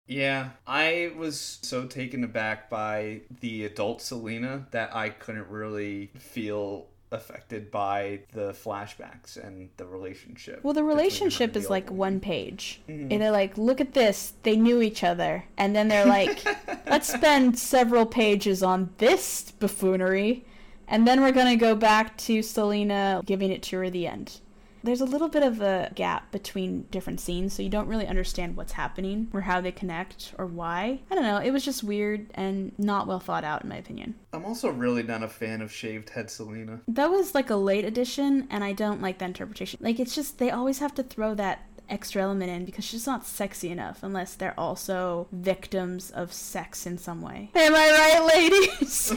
[0.10, 6.88] yeah, I was so taken aback by the adult Selina that I couldn't really feel
[7.12, 10.64] affected by the flashbacks and the relationship.
[10.64, 12.82] Well, the relationship is like one page.
[12.90, 13.12] Mm-hmm.
[13.12, 14.34] And they're like, look at this.
[14.44, 15.44] They knew each other.
[15.58, 16.44] And then they're like,
[16.88, 20.46] let's spend several pages on this buffoonery.
[20.88, 24.08] And then we're going to go back to Selina giving it to her at the
[24.08, 24.40] end.
[24.84, 28.56] There's a little bit of a gap between different scenes, so you don't really understand
[28.56, 31.02] what's happening or how they connect or why.
[31.10, 34.16] I don't know, it was just weird and not well thought out, in my opinion.
[34.34, 36.82] I'm also really not a fan of shaved head Selina.
[36.88, 39.80] That was like a late addition, and I don't like the interpretation.
[39.82, 43.26] Like, it's just, they always have to throw that extra element in because she's not
[43.26, 47.50] sexy enough unless they're also victims of sex in some way.
[47.56, 49.14] Am I right, ladies?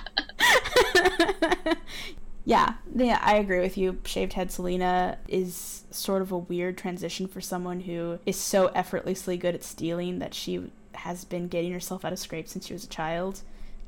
[2.44, 3.98] Yeah, yeah, I agree with you.
[4.04, 9.36] Shaved head Selina is sort of a weird transition for someone who is so effortlessly
[9.36, 12.84] good at stealing that she has been getting herself out of scrapes since she was
[12.84, 13.42] a child.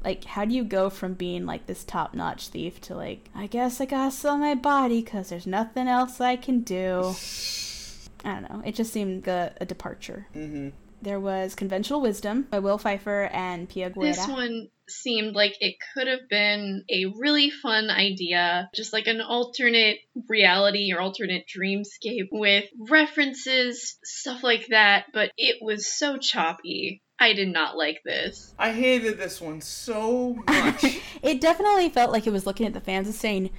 [0.04, 3.46] Like, how do you go from being like this top notch thief to like, I
[3.46, 7.14] guess I gotta sell my body because there's nothing else I can do?
[8.24, 8.62] I don't know.
[8.64, 10.26] It just seemed a, a departure.
[10.34, 10.70] Mm-hmm.
[11.00, 14.06] There was Conventional Wisdom by Will Pfeifer and Pia Guerra.
[14.06, 19.20] This one seemed like it could have been a really fun idea, just like an
[19.20, 27.02] alternate reality or alternate dreamscape with references, stuff like that, but it was so choppy.
[27.18, 28.52] I did not like this.
[28.58, 31.00] I hated this one so much.
[31.22, 33.50] it definitely felt like it was looking at the fans and saying,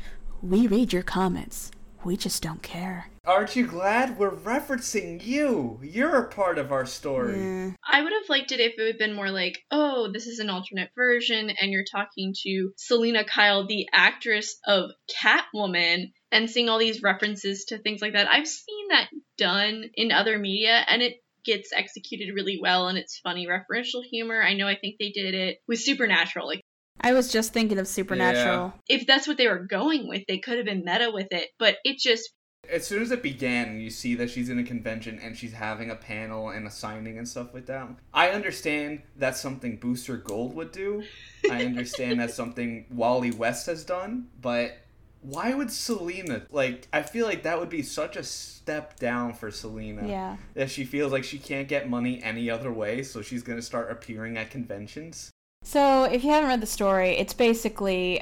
[0.41, 1.71] We read your comments.
[2.03, 3.07] We just don't care.
[3.25, 5.79] Aren't you glad we're referencing you?
[5.81, 7.35] You're a part of our story.
[7.35, 7.75] Mm.
[7.89, 10.49] I would have liked it if it had been more like, oh, this is an
[10.49, 16.79] alternate version, and you're talking to Selina Kyle, the actress of Catwoman, and seeing all
[16.79, 18.27] these references to things like that.
[18.27, 23.19] I've seen that done in other media, and it gets executed really well, and it's
[23.19, 24.41] funny referential humor.
[24.41, 26.47] I know I think they did it with Supernatural.
[26.47, 26.61] Like
[27.03, 28.73] I was just thinking of Supernatural.
[28.89, 28.97] Yeah.
[28.97, 31.77] If that's what they were going with, they could have been meta with it, but
[31.83, 32.29] it just
[32.71, 35.89] as soon as it began you see that she's in a convention and she's having
[35.89, 40.55] a panel and a signing and stuff like that, I understand that's something Booster Gold
[40.55, 41.03] would do.
[41.51, 44.77] I understand that's something Wally West has done, but
[45.19, 49.51] why would Selina like I feel like that would be such a step down for
[49.51, 50.07] Selina.
[50.07, 50.37] Yeah.
[50.53, 53.91] That she feels like she can't get money any other way, so she's gonna start
[53.91, 55.31] appearing at conventions.
[55.63, 58.21] So if you haven't read the story, it's basically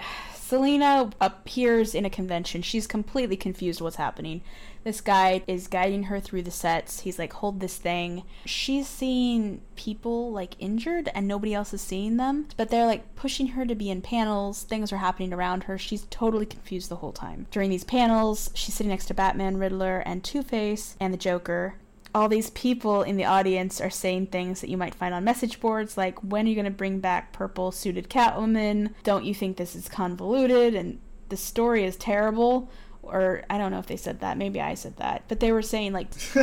[0.51, 2.61] Selina appears in a convention.
[2.61, 4.41] She's completely confused what's happening.
[4.83, 7.01] This guy is guiding her through the sets.
[7.01, 8.23] He's like, hold this thing.
[8.45, 12.47] She's seeing people like injured and nobody else is seeing them.
[12.57, 14.63] But they're like pushing her to be in panels.
[14.63, 15.77] Things are happening around her.
[15.77, 17.47] She's totally confused the whole time.
[17.49, 21.75] During these panels, she's sitting next to Batman, Riddler, and Two Face, and the Joker
[22.13, 25.59] all these people in the audience are saying things that you might find on message
[25.59, 28.93] boards like when are you going to bring back purple suited catwoman?
[29.03, 32.69] Don't you think this is convoluted and the story is terrible?
[33.03, 35.63] Or i don't know if they said that maybe i said that but they were
[35.63, 36.11] saying like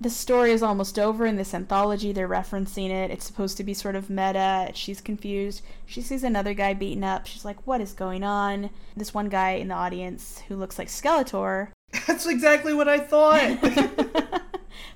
[0.00, 3.72] the story is almost over in this anthology they're referencing it it's supposed to be
[3.72, 7.92] sort of meta she's confused she sees another guy beaten up she's like what is
[7.92, 8.68] going on?
[8.96, 11.68] This one guy in the audience who looks like skeletor
[12.04, 13.40] that's exactly what i thought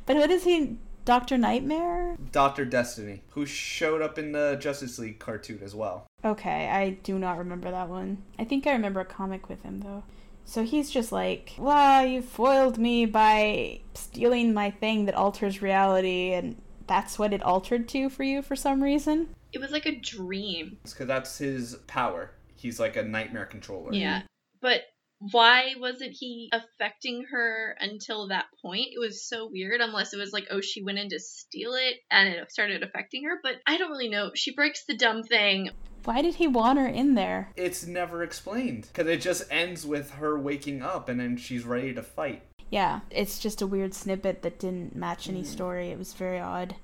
[0.07, 0.79] but what is he?
[1.05, 2.19] Doctor Nightmare?
[2.33, 6.07] Doctor Destiny, who showed up in the Justice League cartoon as well.
[6.23, 8.23] Okay, I do not remember that one.
[8.39, 10.05] I think I remember a comic with him though.
[10.45, 16.33] So he's just like, "Well, you foiled me by stealing my thing that alters reality,
[16.33, 19.97] and that's what it altered to for you for some reason." It was like a
[19.97, 20.79] dream.
[20.83, 22.33] Because that's his power.
[22.55, 23.95] He's like a nightmare controller.
[23.95, 24.23] Yeah,
[24.61, 24.83] but
[25.21, 28.89] why wasn't he affecting her until that point?
[28.93, 31.97] It was so weird, unless it was like, oh, she went in to steal it
[32.11, 33.39] and it started affecting her.
[33.43, 34.31] But I don't really know.
[34.35, 35.71] She breaks the dumb thing.
[36.05, 37.53] Why did he want her in there?
[37.57, 38.87] It's never explained.
[38.93, 42.43] Because it just ends with her waking up and then she's ready to fight.
[42.71, 45.47] Yeah, it's just a weird snippet that didn't match any Mm.
[45.47, 45.89] story.
[45.89, 46.77] It was very odd.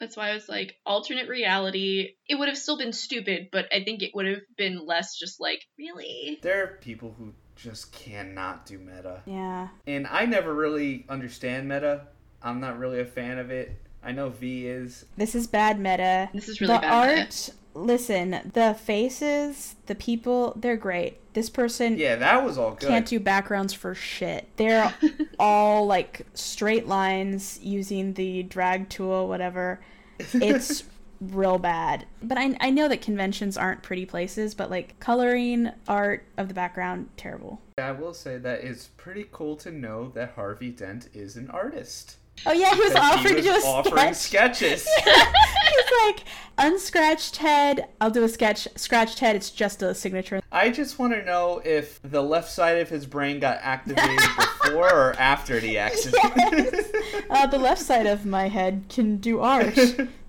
[0.00, 2.14] That's why I was like, alternate reality.
[2.26, 5.38] It would have still been stupid, but I think it would have been less just
[5.38, 6.38] like, really?
[6.40, 9.22] There are people who just cannot do meta.
[9.26, 9.68] Yeah.
[9.86, 12.06] And I never really understand meta.
[12.42, 13.76] I'm not really a fan of it.
[14.02, 15.04] I know V is.
[15.16, 16.30] This is bad meta.
[16.32, 17.08] This is really the bad.
[17.08, 17.20] meta.
[17.22, 21.18] art, listen, the faces, the people, they're great.
[21.34, 22.88] This person Yeah, that was all good.
[22.88, 24.48] can't do backgrounds for shit.
[24.56, 24.92] They're
[25.38, 29.80] all like straight lines using the drag tool, whatever.
[30.18, 30.82] It's
[31.20, 32.06] real bad.
[32.22, 36.54] But I, I know that conventions aren't pretty places, but like coloring art of the
[36.54, 37.60] background, terrible.
[37.78, 42.16] I will say that it's pretty cool to know that Harvey Dent is an artist.
[42.46, 44.56] Oh yeah, he was That offered he to do a offering sketch.
[44.56, 44.88] sketches.
[45.04, 46.24] He's like,
[46.58, 48.66] unscratched head, I'll do a sketch.
[48.76, 50.40] Scratched head, it's just a signature.
[50.50, 54.88] I just want to know if the left side of his brain got activated before
[54.92, 56.86] or after the accident.
[57.30, 59.74] Uh, the left side of my head can do art.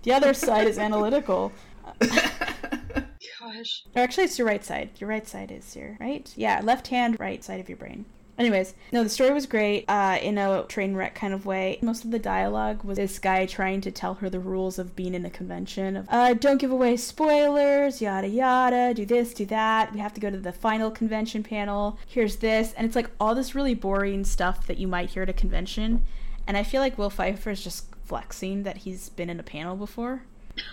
[0.03, 1.51] The other side is analytical.
[1.99, 3.83] Gosh.
[3.95, 4.91] Or actually, it's your right side.
[4.99, 6.31] Your right side is your right.
[6.35, 8.05] Yeah, left hand, right side of your brain.
[8.41, 11.77] Anyways, no, the story was great uh, in a train wreck kind of way.
[11.83, 15.13] Most of the dialogue was this guy trying to tell her the rules of being
[15.13, 15.95] in a convention.
[15.95, 19.93] Of, uh, don't give away spoilers, yada yada, do this, do that.
[19.93, 21.99] We have to go to the final convention panel.
[22.07, 22.73] Here's this.
[22.73, 26.03] And it's like all this really boring stuff that you might hear at a convention.
[26.47, 29.75] And I feel like Will Pfeifer is just flexing that he's been in a panel
[29.75, 30.23] before.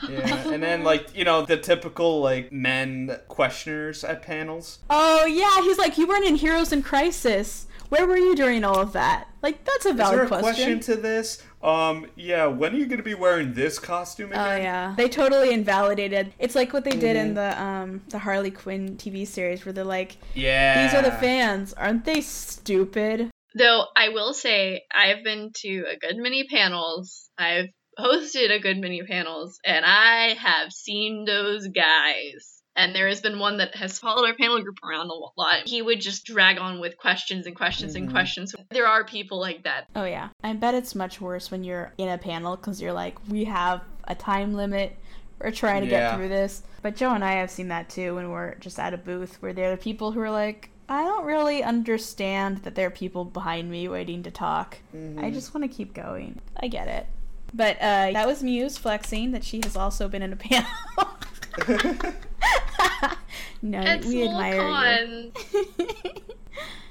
[0.08, 4.78] Yeah, and then like you know the typical like men questioners at panels.
[4.90, 7.66] Oh yeah, he's like, you weren't in Heroes in Crisis.
[7.88, 9.28] Where were you during all of that?
[9.40, 10.42] Like, that's a Is there valid a question.
[10.78, 10.80] question.
[10.80, 11.42] to this?
[11.62, 12.44] Um, yeah.
[12.46, 14.46] When are you gonna be wearing this costume again?
[14.46, 16.32] Oh yeah, they totally invalidated.
[16.38, 17.34] It's like what they did in Mhm.
[17.36, 20.82] the um the Harley Quinn TV series, where they're like, Yeah.
[20.86, 25.96] "These are the fans, aren't they stupid?" Though I will say, I've been to a
[25.96, 27.30] good many panels.
[27.38, 32.54] I've hosted a good many panels, and I have seen those guys.
[32.76, 35.66] And there has been one that has followed our panel group around a lot.
[35.66, 38.12] He would just drag on with questions and questions and Mhm.
[38.12, 38.54] questions.
[38.70, 39.86] There are people like that.
[39.96, 43.16] Oh yeah, I bet it's much worse when you're in a panel because you're like,
[43.28, 44.96] "We have a time limit.
[45.40, 46.10] We're trying to Yeah.
[46.10, 48.94] get through this." But Joe and I have seen that too when we're just at
[48.94, 50.70] a booth where there are people who are like.
[50.90, 54.78] I don't really understand that there are people behind me waiting to talk.
[54.96, 55.22] Mhm.
[55.22, 56.40] I just want to keep going.
[56.56, 57.06] I get it.
[57.54, 60.68] But uh, that was Muse flexing that she has also been in a panel.
[63.62, 65.32] no, It's we admire you.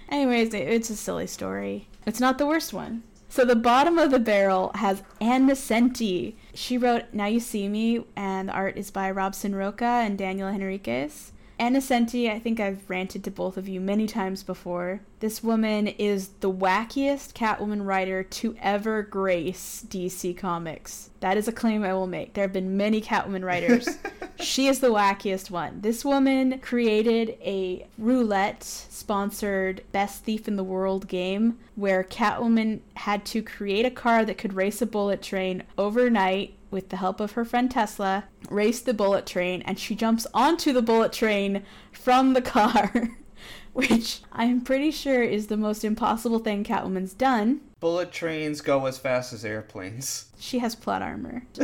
[0.10, 1.88] Anyways, it- it's a silly story.
[2.06, 3.04] It's not the worst one.
[3.30, 6.36] So the bottom of the barrel has Ann Nocenti.
[6.54, 10.50] She wrote Now You See Me, and the art is by Robson Rocha and Daniel
[10.50, 11.32] Henriques.
[11.60, 15.02] Ann Nocenti, I think I've ranted to both of you many times before.
[15.22, 21.10] This woman is the wackiest Catwoman writer to ever grace DC Comics.
[21.20, 22.34] That is a claim I will make.
[22.34, 23.90] There have been many Catwoman writers.
[24.40, 25.82] she is the wackiest one.
[25.82, 33.26] This woman created a roulette sponsored Best Thief in the World game where Catwoman had
[33.26, 37.34] to create a car that could race a bullet train overnight with the help of
[37.34, 42.34] her friend Tesla, race the bullet train, and she jumps onto the bullet train from
[42.34, 42.92] the car.
[43.74, 47.62] Which I'm pretty sure is the most impossible thing Catwoman's done.
[47.80, 50.30] Bullet trains go as fast as airplanes.
[50.40, 51.44] She has plot armor.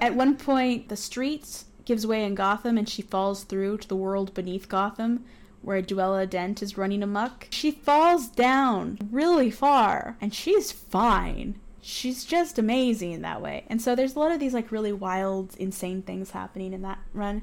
[0.00, 3.96] At one point, the streets gives way in Gotham and she falls through to the
[3.96, 5.24] world beneath Gotham
[5.66, 7.48] where Duella Dent is running amok.
[7.50, 11.58] She falls down really far and she's fine.
[11.88, 13.64] She's just amazing in that way.
[13.68, 16.98] And so there's a lot of these like really wild, insane things happening in that
[17.14, 17.42] run.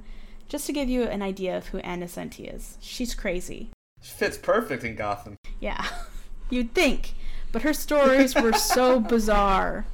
[0.49, 2.77] Just to give you an idea of who Ann Nocenti is.
[2.82, 3.69] She's crazy.
[4.01, 5.38] She fits perfect in Gotham.
[5.62, 5.88] Yeah,
[6.49, 7.13] you'd think.
[7.53, 9.86] But her stories were so bizarre.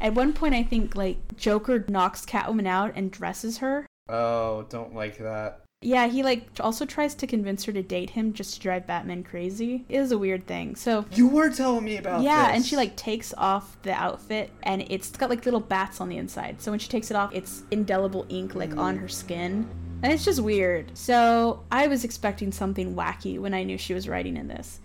[0.00, 3.86] At one point, I think, like, Joker knocks Catwoman out and dresses her.
[4.08, 5.62] Oh, don't like that.
[5.82, 9.22] Yeah, he, like, also tries to convince her to date him just to drive Batman
[9.22, 9.84] crazy.
[9.88, 10.74] It is a weird thing.
[10.74, 12.56] So, You were telling me about yeah, this.
[12.56, 16.16] and she, like, takes off the outfit, and it's got, like, little bats on the
[16.16, 16.62] inside.
[16.62, 19.68] So when she takes it off, it's indelible ink, like, on her skin.
[20.02, 20.96] And it's just weird.
[20.96, 24.80] So I was expecting something wacky when I knew she was writing in this.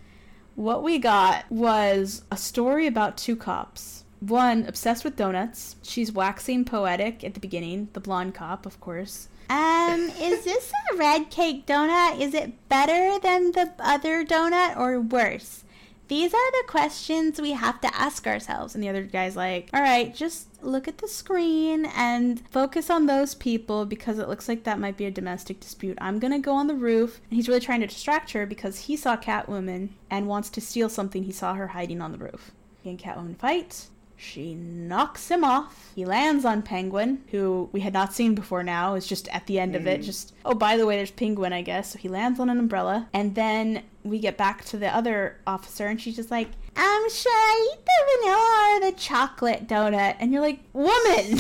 [0.56, 4.04] What we got was a story about two cops.
[4.20, 5.78] One obsessed with donuts.
[5.84, 9.30] She's waxing poetic at the beginning, the blonde cop, of course.
[9.52, 12.20] Um, is this a red cake donut?
[12.20, 15.64] Is it better than the other donut or worse?
[16.12, 18.76] these are the questions we have to ask ourselves.
[18.76, 23.06] And the other guy's like, all right, just look at the screen and focus on
[23.06, 25.98] those people because it looks like that might be a domestic dispute.
[26.02, 27.22] I'm gonna go on the roof.
[27.30, 30.90] And he's really trying to distract her because he saw Catwoman and wants to steal
[30.90, 32.52] something he saw her hiding on the roof.
[32.82, 33.88] He and Catwoman fight.
[34.24, 35.92] She knocks him off.
[35.96, 39.60] He lands on Penguin, who we had not seen before now, is just at the
[39.60, 40.04] end of it.
[40.04, 41.94] Just, oh, by the way, there's Penguin, I guess.
[41.94, 43.10] So he lands on an umbrella.
[43.14, 47.32] And then we get back to the other officer, and she's just like, um, should
[47.32, 50.18] I eat the vanilla or the chocolate donut?
[50.20, 51.40] And you're like, woman!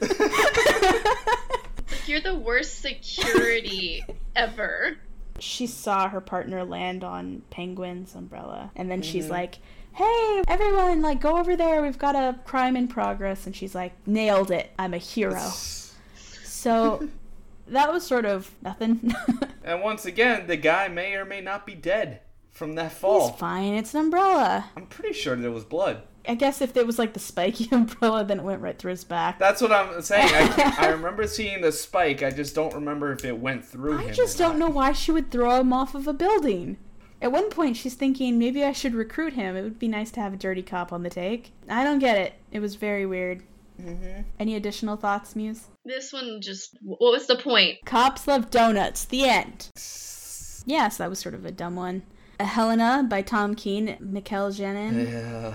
[2.06, 4.96] You're the worst security ever.
[5.38, 9.58] she saw her partner land on Penguin's umbrella, and then she's like,
[9.96, 11.82] "Hey, everyone, like go over there.
[11.82, 14.70] We've got a crime in progress." And she's like, "Nailed it.
[14.78, 15.50] I'm a hero."
[16.44, 17.08] So
[17.68, 19.14] that was sort of nothing.
[19.64, 22.20] And once again, the guy may or may not be dead
[22.52, 23.30] from that He's fall.
[23.32, 23.74] fine.
[23.74, 24.70] It's an umbrella.
[24.76, 26.02] I'm pretty sure there was blood.
[26.28, 29.02] I guess if it was like the spiky umbrella, then it went right through his
[29.04, 29.38] back.
[29.40, 30.28] That's what I'm saying.
[30.32, 32.22] I, I remember seeing the spike.
[32.22, 34.08] I just don't remember if it went through him.
[34.08, 34.68] I just or don't not.
[34.68, 36.76] know why she would throw him off of a building.
[37.22, 39.56] At one point, she's thinking maybe I should recruit him.
[39.56, 41.50] It would be nice to have a dirty cop on the take.
[41.68, 42.34] I don't get it.
[42.52, 43.42] It was very weird.
[43.80, 44.24] Mhm.
[44.38, 45.64] Any additional thoughts, Muse?
[45.84, 46.76] This one just.
[46.82, 47.78] What was the point?
[47.84, 49.04] Cops love donuts.
[49.04, 49.70] The end.
[50.66, 52.02] Yes, that was sort of a dumb one.
[52.40, 55.10] A Helena by Tom King, Mikel Janín.
[55.10, 55.54] Yeah.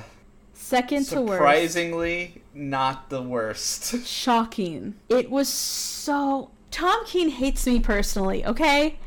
[0.54, 1.34] Second to worst.
[1.34, 4.06] Surprisingly, not the worst.
[4.06, 4.96] Shocking.
[5.10, 6.50] It was so.
[6.70, 8.98] Tom King hates me personally, okay?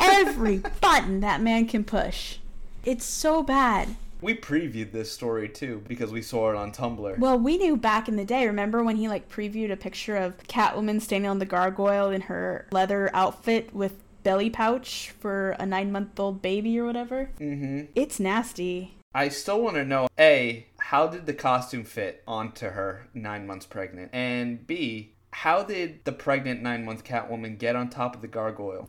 [0.00, 2.38] Every button that man can push.
[2.84, 3.96] It's so bad.
[4.20, 7.18] We previewed this story too because we saw it on Tumblr.
[7.18, 8.46] Well, we knew back in the day.
[8.46, 12.66] Remember when he like previewed a picture of Catwoman standing on the gargoyle in her
[12.70, 17.30] leather outfit with belly pouch for a nine month old baby or whatever?
[17.38, 18.94] Mm hmm It's nasty.
[19.14, 23.64] I still want to know A, how did the costume fit onto her nine months
[23.64, 24.10] pregnant?
[24.12, 28.88] And B, how did the pregnant nine month Catwoman get on top of the gargoyle?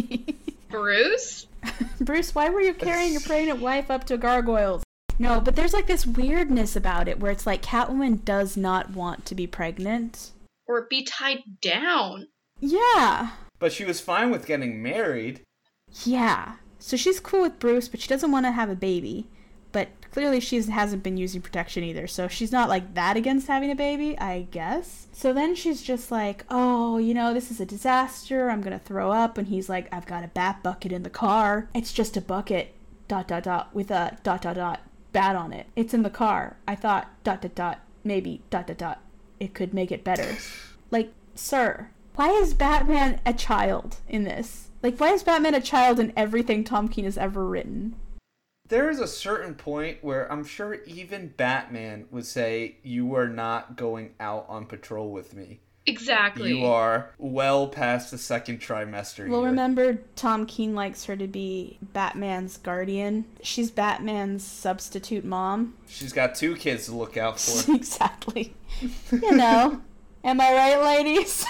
[0.70, 1.46] Bruce?
[2.00, 4.82] Bruce, why were you carrying your pregnant wife up to gargoyles?
[5.18, 9.26] No, but there's like this weirdness about it where it's like Catwoman does not want
[9.26, 10.30] to be pregnant.
[10.66, 12.28] Or be tied down?
[12.58, 13.32] Yeah.
[13.58, 15.42] But she was fine with getting married.
[16.04, 16.54] Yeah.
[16.78, 19.26] So she's cool with Bruce, but she doesn't want to have a baby.
[20.12, 23.74] Clearly she hasn't been using protection either, so she's not like that against having a
[23.74, 25.08] baby, I guess.
[25.10, 28.50] So then she's just like, oh, you know, this is a disaster.
[28.50, 29.38] I'm gonna throw up.
[29.38, 31.70] And he's like, I've got a bat bucket in the car.
[31.74, 32.74] It's just a bucket,
[33.08, 34.80] dot, dot, dot, with a dot, dot, dot,
[35.12, 35.66] bat on it.
[35.76, 36.58] It's in the car.
[36.68, 39.00] I thought, dot, dot, dot, maybe, dot, dot, dot.
[39.40, 40.36] It could make it better.
[40.90, 44.68] Like, sir, why is Batman a child in this?
[44.82, 47.94] Like, why is Batman a child in everything Tom King has ever written?
[48.72, 53.76] There is a certain point where I'm sure even Batman would say, You are not
[53.76, 55.60] going out on patrol with me.
[55.84, 56.56] Exactly.
[56.56, 59.28] You are well past the second trimester.
[59.28, 63.26] Well, here." remember, Tom King likes her to be Batman's guardian.
[63.42, 65.74] She's Batman's substitute mom.
[65.86, 67.74] She's got two kids to look out for.
[67.76, 68.54] exactly.
[69.10, 69.82] You know.
[70.24, 71.44] Am I right, ladies?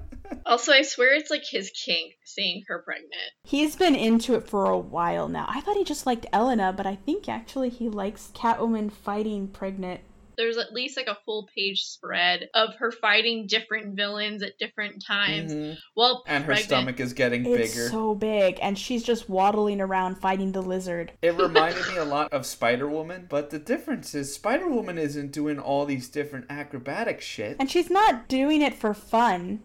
[0.50, 3.14] Also, I swear it's like his kink seeing her pregnant.
[3.44, 5.46] He's been into it for a while now.
[5.48, 10.00] I thought he just liked Elena, but I think actually he likes Catwoman fighting pregnant.
[10.36, 15.04] There's at least like a full page spread of her fighting different villains at different
[15.06, 15.76] times Mhm.
[15.94, 16.64] while And her pregnant.
[16.66, 17.88] stomach is getting It's bigger.
[17.90, 21.12] so big, and she's just waddling around fighting the lizard.
[21.20, 25.30] It reminded me a lot of Spider Woman, but the difference is Spider Woman isn't
[25.30, 27.56] doing all these different acrobatic shit.
[27.60, 29.60] And she's not doing it for fun.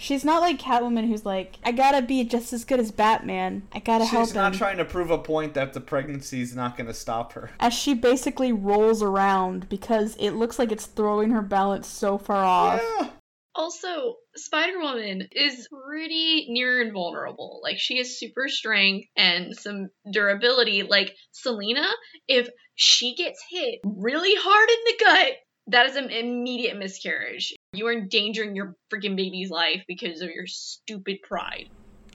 [0.00, 3.68] She's not like Catwoman who's like, I gotta be just as good as Batman.
[3.70, 4.58] I gotta help She's not him.
[4.58, 7.50] trying to prove a point that the pregnancy is not going to stop her.
[7.60, 12.42] As she basically rolls around because it looks like it's throwing her balance so far
[12.42, 12.80] off.
[12.98, 13.10] Yeah.
[13.54, 17.60] Also, Spider Woman is pretty near invulnerable.
[17.62, 20.82] Like, she has super strength and some durability.
[20.84, 21.86] Like, Selina,
[22.26, 25.32] if she gets hit really hard in the gut,
[25.70, 27.54] that is an immediate miscarriage.
[27.72, 31.68] You are endangering your freaking baby's life because of your stupid pride.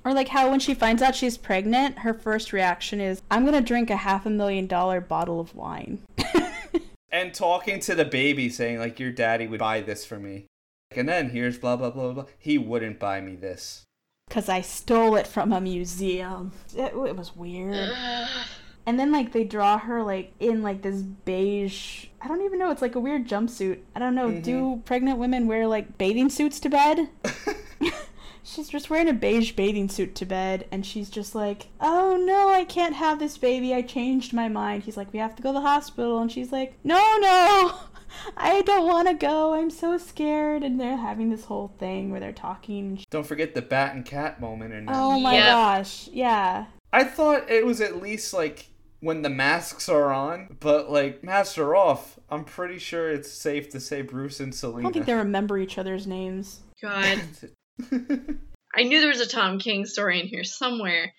[0.03, 3.61] Or like how when she finds out she's pregnant, her first reaction is, I'm gonna
[3.61, 6.03] drink a half a million dollar bottle of wine.
[7.15, 10.47] And talking to the baby saying, like, your daddy would buy this for me.
[10.91, 12.25] And then here's blah, blah, blah, blah.
[12.37, 13.85] He wouldn't buy me this.
[14.29, 16.51] Cause I stole it from a museum.
[16.75, 17.89] It, it was weird.
[18.85, 18.89] Ugh.
[18.91, 22.71] And then like they draw her like in like this beige I don't even know,
[22.71, 23.79] it's like a weird jumpsuit.
[23.95, 24.29] I don't know.
[24.29, 24.43] Mhm.
[24.43, 27.09] Do pregnant women wear like bathing suits to bed?
[28.43, 32.49] She's just wearing a beige bathing suit to bed, and she's just like, "Oh no,
[32.49, 33.73] I can't have this baby.
[33.73, 36.51] I changed my mind." He's like, "We have to go to the hospital," and she's
[36.51, 37.73] like, "No, no,
[38.37, 39.53] I don't want to go.
[39.55, 43.03] I'm so scared." And they're having this whole thing where they're talking.
[43.09, 44.95] Don't forget the bat and cat moment in there.
[44.95, 45.45] Oh my Yep.
[45.47, 46.65] gosh, yeah.
[46.93, 48.67] I thought it was at least like
[48.99, 52.19] when the masks are on, but like masks are off.
[52.29, 55.57] I'm pretty sure it's safe to say Bruce and Selina I don't think they remember
[55.57, 56.61] each other's names.
[56.81, 57.21] God.
[58.75, 61.13] I knew there was a Tom King story in here somewhere,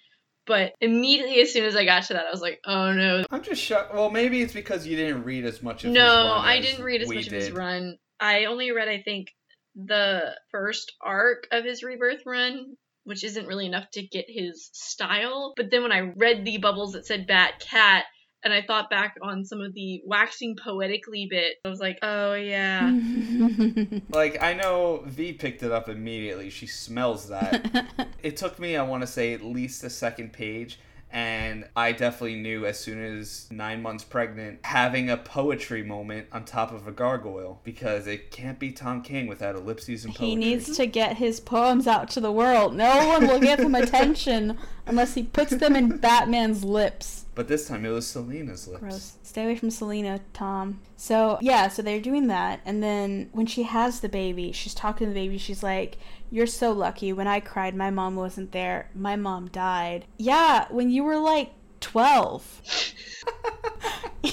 [0.46, 3.24] but immediately as soon as I got to that, I was like, oh no.
[3.30, 3.94] I'm just shocked.
[3.94, 6.84] Well, maybe it's because you didn't read as much of No, his run I didn't
[6.84, 7.98] read as we much of his run.
[8.20, 9.28] I only read, I think,
[9.74, 12.76] the first arc of his rebirth run,
[13.06, 15.54] which isn't really enough to get his style.
[15.56, 18.04] But then when I read the bubbles that said Bat Cat,
[18.44, 22.34] and I thought back on some of the waxing poetically bit, I was like, oh
[22.34, 22.90] yeah.
[24.10, 26.50] Like I know V picked it up immediately.
[26.50, 28.08] She smells that.
[28.22, 30.78] it took me, I want to say, at least a second page.
[31.10, 36.44] And I definitely knew as soon as nine months pregnant, having a poetry moment on
[36.44, 40.28] top of a gargoyle because it can't be Tom King without ellipses and poetry.
[40.28, 42.74] he needs to get his poems out to the world.
[42.74, 47.25] No one will give him attention unless he puts them in Batman's lips.
[47.36, 48.80] But this time it was Selina's lips.
[48.80, 49.12] Gross.
[49.22, 50.80] Stay away from Selina, Tom.
[50.96, 52.60] So, yeah, so they're doing that.
[52.64, 55.36] And then when she has the baby, she's talking to the baby.
[55.36, 55.98] She's like,
[56.30, 57.12] You're so lucky.
[57.12, 58.90] When I cried, my mom wasn't there.
[58.94, 60.06] My mom died.
[60.16, 62.62] Yeah, when you were like 12.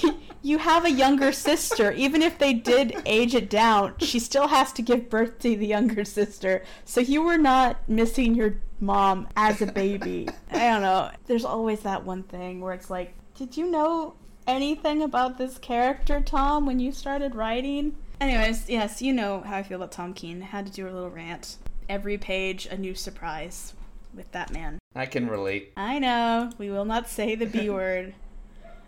[0.42, 1.92] you have a younger sister.
[1.92, 5.68] Even if they did age it down, she still has to give birth to the
[5.68, 6.64] younger sister.
[6.86, 10.28] So you were not missing your mom as a baby.
[10.52, 11.10] I don't know.
[11.26, 14.16] There's always that one thing where it's like, did you know
[14.46, 17.96] anything about this character, Tom, when you started writing?
[18.22, 20.42] Anyways, yes, you know how I feel about Tom King.
[20.42, 21.58] Had to do a little rant.
[21.90, 23.74] Every page, a new surprise
[24.14, 24.80] with that man.
[24.96, 25.74] I can relate.
[25.76, 26.52] I know.
[26.58, 28.14] We will not say the B word.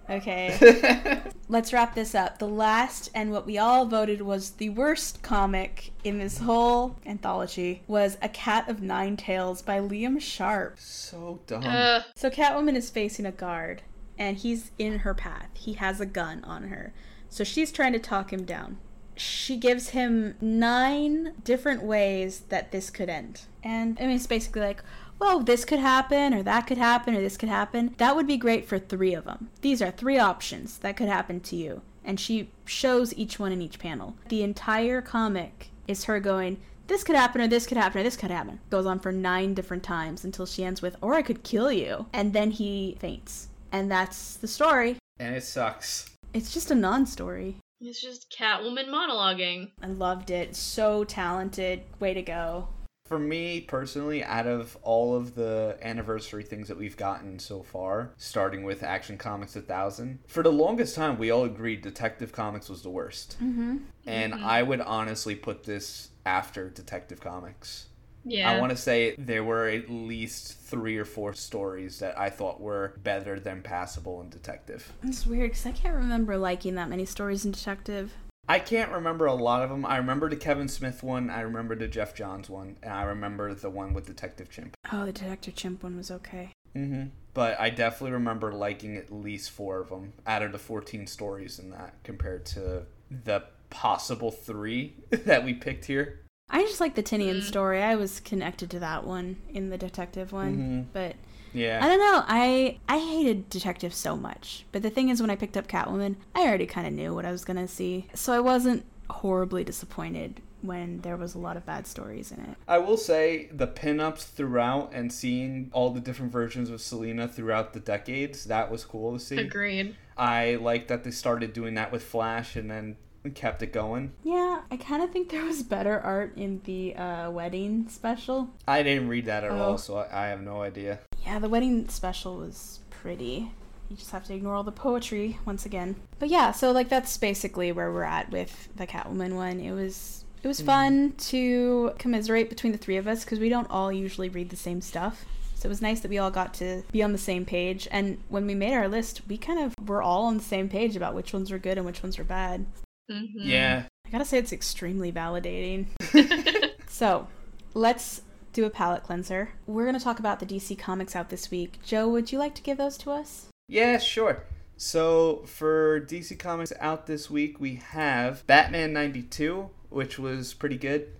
[0.10, 1.22] Okay.
[1.50, 2.40] Let's wrap this up.
[2.40, 7.84] The last and what we all voted was the worst comic in this whole anthology
[7.88, 10.76] was A Cat of Nine Tails by Liam Sharp.
[10.80, 11.64] so dumb.
[11.66, 13.82] Uh, So Catwoman is facing a guard
[14.18, 15.50] and he's in her path.
[15.54, 16.94] He has a gun on her.
[17.30, 18.78] So she's trying to talk him down.
[19.18, 23.42] She gives him nine different ways that this could end.
[23.64, 24.84] And I mean it's basically like,
[25.20, 27.96] well, this could happen or that could happen or this could happen.
[27.98, 29.50] That would be great for 3 of them.
[29.62, 31.82] These are 3 options that could happen to you.
[32.04, 34.16] And she shows each one in each panel.
[34.30, 36.58] The entire comic is her going,
[36.88, 38.60] this could happen or this could happen or this could happen.
[38.70, 42.06] Goes on for nine different times until she ends with, or I could kill you.
[42.14, 43.48] And then he faints.
[43.72, 44.98] And that's the story.
[45.20, 46.12] and it sucks.
[46.34, 47.58] It's just a non story.
[47.82, 49.72] it's just Catwoman monologuing.
[49.82, 50.56] I loved it.
[50.56, 51.82] So talented.
[52.00, 52.68] Way to go.
[53.06, 58.10] For me personally, out of all of the anniversary things that we've gotten so far,
[58.18, 62.82] starting with Action Comics 1000, for the longest time we all agreed Detective Comics was
[62.82, 63.38] the worst.
[63.44, 63.78] Mm-hmm.
[64.08, 67.90] And I would honestly put this after Detective Comics.
[68.24, 68.50] Yeah.
[68.50, 72.60] I want to say there were at least three or four stories that I thought
[72.60, 74.92] were better than passable in Detective.
[75.04, 78.14] It's weird because I can't remember liking that many stories in Detective.
[78.48, 79.86] I can't remember a lot of them.
[79.86, 83.54] I remember the Kevin Smith one, I remember the Jeff Johns one, and I remember
[83.54, 84.76] the one with Detective Chimp.
[84.92, 86.52] Oh, the Detective Chimp one was okay.
[86.74, 91.08] hmm But I definitely remember liking at least four of them out of the 14
[91.08, 96.20] stories in that compared to the possible three that we picked here.
[96.50, 97.44] I just like the Tynion Mm.
[97.44, 97.82] story.
[97.82, 100.58] I was connected to that one in the Detective one.
[100.58, 100.86] Mhm.
[100.94, 101.16] But
[101.56, 101.80] Yeah.
[101.84, 102.24] I don't know.
[102.28, 104.66] I I hated Detective so much.
[104.72, 107.26] But the thing is, when I picked up Catwoman, I already kind of knew what
[107.26, 111.66] I was gonna see, so I wasn't horribly disappointed when there was a lot of
[111.66, 112.58] bad stories in it.
[112.68, 117.74] I will say the pinups throughout and seeing all the different versions of Selina throughout
[117.74, 119.38] the decades, that was cool to see.
[119.38, 119.96] Agreed.
[120.18, 122.96] I like that they started doing that with Flash and then
[123.36, 124.14] kept it going.
[124.24, 128.50] Yeah, I kind of think there was better art in the uh, wedding special.
[128.68, 129.58] I didn't read that at Oh.
[129.62, 131.00] all, so I, I have no idea.
[131.26, 133.52] Yeah, the wedding special was pretty.
[133.90, 135.96] You just have to ignore all the poetry once again.
[136.20, 139.60] But yeah, so like that's basically where we're at with the Catwoman one.
[139.60, 143.70] It was it was fun to commiserate between the three of us because we don't
[143.70, 145.26] all usually read the same stuff.
[145.56, 147.88] So it was nice that we all got to be on the same page.
[147.90, 150.96] And when we made our list, we kind of were all on the same page
[150.96, 152.66] about which ones were good and which ones were bad.
[153.10, 153.84] hmm Yeah.
[154.06, 155.88] I gotta say, it's extremely validating.
[156.88, 157.28] So,
[157.74, 158.22] let's
[158.56, 159.50] do a palate cleanser.
[159.68, 161.80] We're going to talk about the DC comics out this week.
[161.84, 163.50] Joe, would you like to give those to us?
[163.68, 164.44] Yeah, sure.
[164.78, 171.12] So for DC Comics out this week, we have Batman 92, which was pretty good.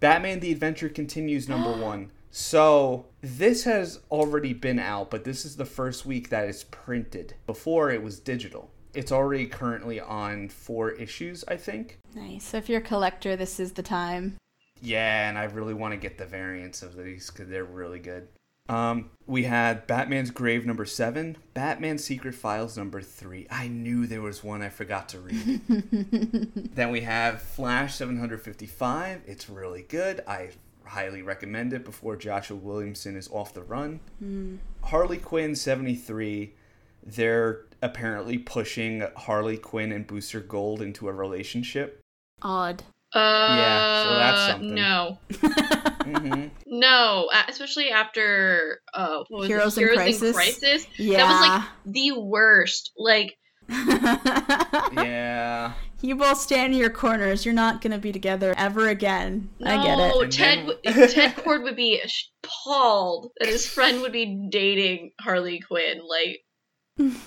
[0.00, 2.10] Batman The Adventure Continues number one.
[2.30, 7.34] So this has already been out, but this is the first week that it's printed.
[7.46, 8.70] Before it was digital.
[8.94, 11.98] It's already currently on four issues, I think.
[12.14, 12.44] Nice.
[12.44, 14.36] So if you're a collector, this is the time.
[14.82, 18.28] Yeah, and I really want to get the variants of these because they're really good.
[18.68, 23.46] Um, we had Batman's Grave number seven, Batman Secret Files number three.
[23.50, 25.60] I knew there was one I forgot to read.
[26.74, 29.22] then we have Flash 755.
[29.26, 30.22] It's really good.
[30.26, 30.50] I
[30.84, 34.00] highly recommend it before Joshua Williamson is off the run.
[34.22, 34.58] Mm.
[34.82, 36.52] Harley Quinn 73.
[37.04, 42.00] They're apparently pushing Harley Quinn and Booster Gold into a relationship.
[42.42, 42.84] Odd.
[43.14, 44.74] Uh, Yeah, so that's something.
[44.74, 45.18] No,
[46.04, 50.22] hmm no, uh, especially after uh, what was Heroes in Heroes Crisis?
[50.28, 50.86] in Crisis.
[50.98, 51.16] yeah.
[51.18, 51.62] That was like
[51.94, 52.92] the worst.
[52.96, 53.36] Like,
[54.92, 55.72] Yeah.
[56.00, 57.44] you both stand in your corners.
[57.44, 59.50] You're not gonna be together ever again.
[59.64, 60.24] I get no, it.
[60.24, 62.00] And Ted then- Ted Kord would be
[62.44, 66.00] appalled that his friend would be dating Harley Quinn.
[66.08, 66.40] Like,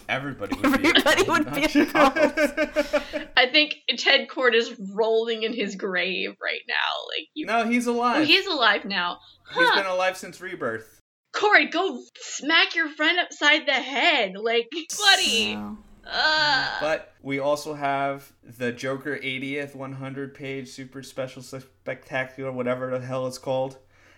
[0.08, 0.90] Everybody would be.
[0.90, 1.64] Everybody would be
[3.36, 6.76] I think Ted Kord is rolling in his grave right now.
[7.08, 8.28] Like, you, no, he's oh, alive.
[8.28, 9.20] he's alive now.
[9.54, 11.00] He's been alive since rebirth.
[11.34, 14.36] Corey, go smack your friend upside the head.
[14.38, 15.54] Like, buddy.
[15.54, 16.78] So, Ugh.
[16.80, 23.26] But we also have the Joker 80th 100 page super special spectacular, whatever the hell
[23.26, 23.78] it's called.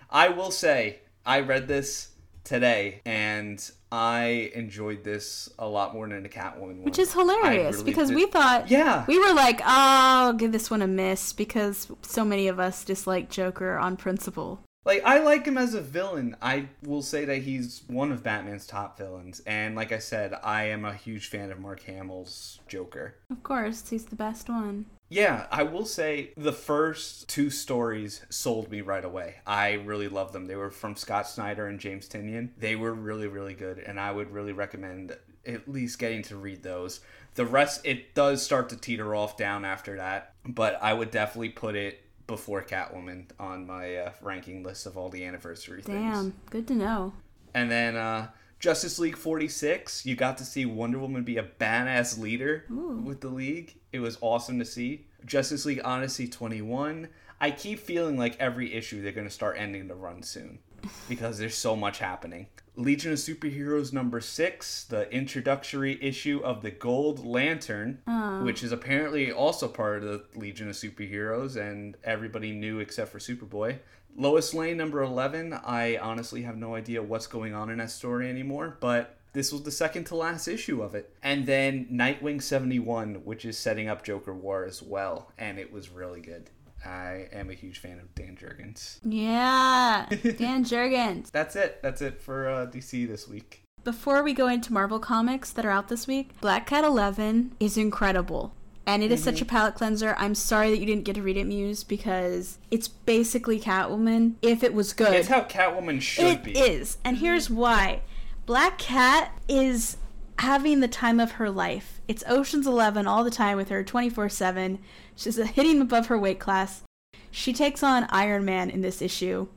[0.10, 2.10] I will say, I read this
[2.48, 6.84] today and I enjoyed this a lot more than the Catwoman one.
[6.84, 9.06] which is hilarious really because did- we thought Yeah.
[9.08, 12.84] we were like, oh, I'll give this one a miss because so many of us
[12.84, 14.62] dislike Joker on principle.
[14.86, 16.38] Like I like him as a villain.
[16.42, 20.64] I will say that he's one of Batman's top villains, and like I said, I
[20.70, 23.16] am a huge fan of Mark Hamill's Joker.
[23.30, 24.86] Of course, he's the best one.
[25.10, 29.36] Yeah, I will say the first two stories sold me right away.
[29.46, 30.48] I really love them.
[30.48, 32.50] They were from Scott Snyder and James Tynion.
[32.58, 36.62] They were really, really good, and I would really recommend at least getting to read
[36.62, 37.00] those.
[37.36, 41.50] The rest, it does start to teeter off down after that, but I would definitely
[41.50, 46.16] put it before Catwoman on my uh, ranking list of all the anniversary things.
[46.18, 47.14] Damn, good to know.
[47.54, 48.28] And then uh,
[48.60, 53.02] Justice League 46, you got to see Wonder Woman be a badass leader Ooh.
[53.06, 53.76] with the league.
[53.92, 55.06] It was awesome to see.
[55.26, 57.10] Justice League Odyssey 21.
[57.40, 60.58] I keep feeling like every issue they're going to start ending the run soon
[61.10, 62.48] because there's so much happening.
[62.76, 68.44] Legion of Superheroes number 6, the introductory issue of the Gold Lantern, Oh.
[68.44, 73.20] which is apparently also part of the Legion of Superheroes and everybody knew except for
[73.20, 73.80] Superboy.
[74.20, 78.28] Lois Lane number 11, I honestly have no idea what's going on in that story
[78.28, 81.14] anymore, but this was the second to last issue of it.
[81.22, 85.90] And then Nightwing 71, which is setting up Joker War as well, and it was
[85.90, 86.50] really good.
[86.84, 88.98] I am a huge fan of Dan Jurgens.
[89.04, 91.30] Yeah, Dan Jurgens.
[91.30, 91.80] That's it.
[91.84, 93.62] That's it for uh, DC this week.
[93.84, 97.78] Before we go into Marvel comics that are out this week, Black Cat 11 is
[97.78, 98.54] incredible.
[98.88, 100.16] And it is such a palate cleanser.
[100.18, 104.64] I'm sorry that you didn't get to read it, Muse, because it's basically Catwoman if
[104.64, 105.14] it was good.
[105.14, 106.58] It's how Catwoman should It be.
[106.58, 108.02] is, and here's why.
[108.46, 109.98] Black Cat is
[110.40, 112.00] having the time of her life.
[112.08, 114.80] It's Ocean's 11 all the time with her 24/7.
[115.18, 116.84] She's hitting above her weight class.
[117.30, 119.48] She takes on Iron Man in this issue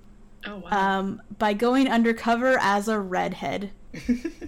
[0.44, 0.98] Oh wow.
[0.98, 3.70] um, by going undercover as a redhead.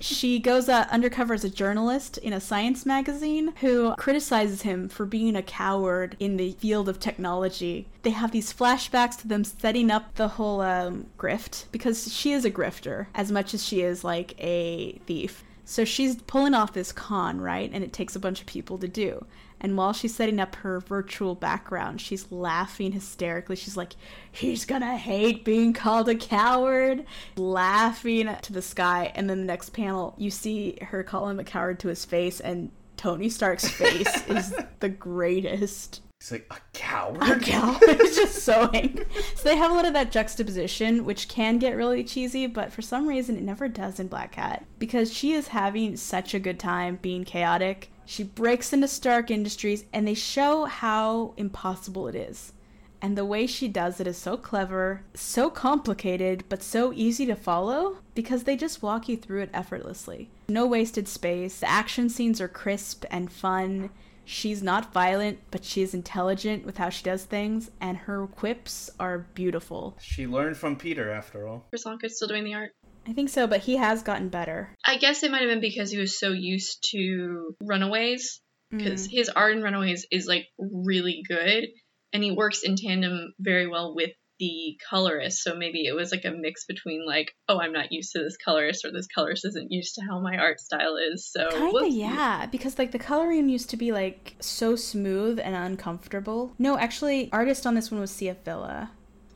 [0.01, 5.05] She goes uh, undercover as a journalist in a science magazine who criticizes him for
[5.05, 7.87] being a coward in the field of technology.
[8.03, 12.45] They have these flashbacks to them setting up the whole um, grift because she is
[12.45, 15.45] a grifter as much as she is like a thief.
[15.65, 17.71] So she's pulling off this con, right?
[17.73, 19.25] And it takes a bunch of people to do.
[19.63, 23.55] And while she's setting up her virtual background, she's laughing hysterically.
[23.57, 23.95] She's like,
[24.31, 27.07] he's gonna hate being called a coward.
[27.37, 29.13] Laughing to the sky.
[29.15, 32.41] And then the next panel, you see her call him a coward to his face,
[32.41, 36.01] and Tony Stark's face is the greatest.
[36.23, 37.21] He's like, a coward?
[37.21, 39.07] A coward is just so angry.
[39.35, 42.81] So they have a lot of that juxtaposition, which can get really cheesy, but for
[42.81, 44.65] some reason it never does in Black Cat.
[44.79, 47.91] Because she is having such a good time being chaotic.
[48.07, 52.53] She breaks into Stark Industries, and they show how impossible it is.
[53.01, 57.35] And the way she does it is so clever, so complicated, but so easy to
[57.35, 60.31] follow because they just walk you through it effortlessly.
[60.49, 61.59] No wasted space.
[61.59, 63.91] The action scenes are crisp and fun.
[64.25, 68.91] She's not violent, but she is intelligent with how she does things, and her quips
[69.01, 69.97] are beautiful.
[70.01, 71.67] She learned from Peter, after all.
[71.71, 72.71] Chris still doing the art.
[73.07, 74.75] I think so, but he has gotten better.
[74.87, 79.11] I guess it might have been because he was so used to Runaways, because mm.
[79.11, 81.67] his art in Runaways is like really good,
[82.13, 84.11] and he works in tandem very well with
[84.43, 85.45] the colorist.
[85.45, 88.37] So maybe it was like a mix between like, oh, I'm not used to this
[88.37, 91.31] colorist, or this colorist isn't used to how my art style is.
[91.31, 96.55] So Kinda, yeah, because like the coloring used to be like so smooth and uncomfortable.
[96.59, 98.91] No, actually, artist on this one was Sia Villa.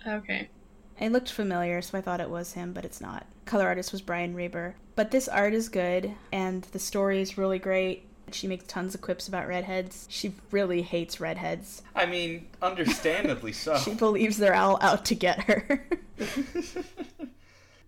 [0.04, 0.50] Okay.
[0.98, 3.26] It looked familiar, so I thought it was him, but it's not.
[3.44, 4.74] Color artist was Brian Reber.
[4.96, 8.05] But this art is good, and the story is really great.
[8.32, 10.06] She makes tons of quips about redheads.
[10.10, 11.82] She really hates redheads.
[11.94, 13.76] I mean, understandably so.
[13.78, 15.86] She believes they're all out to get her.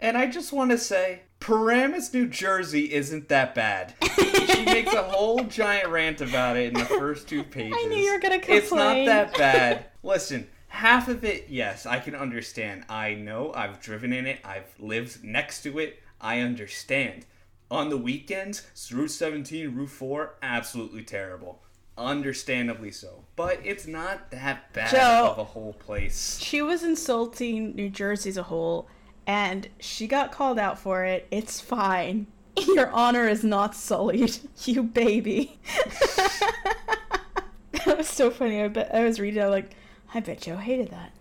[0.01, 3.95] And I just want to say, Paramus, New Jersey isn't that bad.
[4.14, 7.76] she makes a whole giant rant about it in the first two pages.
[7.80, 8.59] I knew you were gonna complain.
[8.59, 9.86] It's not that bad.
[10.03, 12.84] Listen, half of it, yes, I can understand.
[12.89, 17.26] I know, I've driven in it, I've lived next to it, I understand.
[17.70, 21.60] On the weekends, Route 17, Route 4, absolutely terrible.
[21.98, 23.24] Understandably so.
[23.36, 25.30] But it's not that bad Joe.
[25.32, 26.38] of a whole place.
[26.40, 28.88] she was insulting New Jersey as a whole,
[29.26, 31.26] and she got called out for it.
[31.30, 32.26] It's fine.
[32.56, 35.58] Your honor is not sullied, you baby.
[37.72, 38.62] that was so funny.
[38.62, 39.42] I bet I was reading.
[39.42, 39.72] it, like,
[40.14, 41.12] I bet Joe hated that.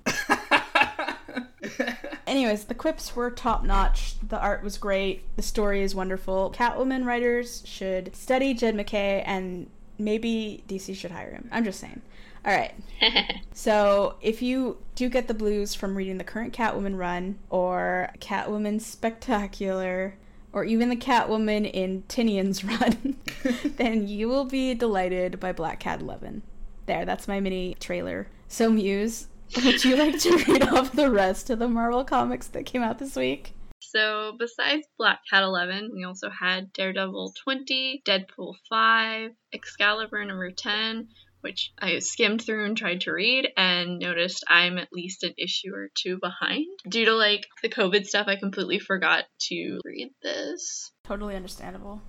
[2.38, 4.14] Anyways, the quips were top notch.
[4.22, 5.24] The art was great.
[5.38, 6.54] The story is wonderful.
[6.56, 11.50] Catwoman writers should study Jed MacKay, and maybe DC should hire him.
[11.52, 12.04] I'm just saying.
[12.46, 12.76] All right.
[13.54, 18.80] So, if you do get the blues from reading the current Catwoman run, or Catwoman
[18.82, 20.14] Spectacular,
[20.54, 23.18] or even the Catwoman in Tynion's run,
[23.78, 26.44] then you will be delighted by Black Cat 11.
[26.86, 28.28] There, that's my mini trailer.
[28.48, 29.26] So, Muse,
[29.56, 33.00] would you like to read off the rest of the Marvel comics that came out
[33.00, 33.54] this week?
[33.80, 41.08] So besides Black Cat 11, we also had Daredevil 20, Deadpool 5, Excalibur number 10,
[41.42, 45.74] which I skimmed through and tried to read and noticed I'm at least an issue
[45.74, 46.66] or two behind.
[46.88, 50.92] Due to like the COVID stuff, I completely forgot to read this.
[51.06, 52.02] Totally understandable.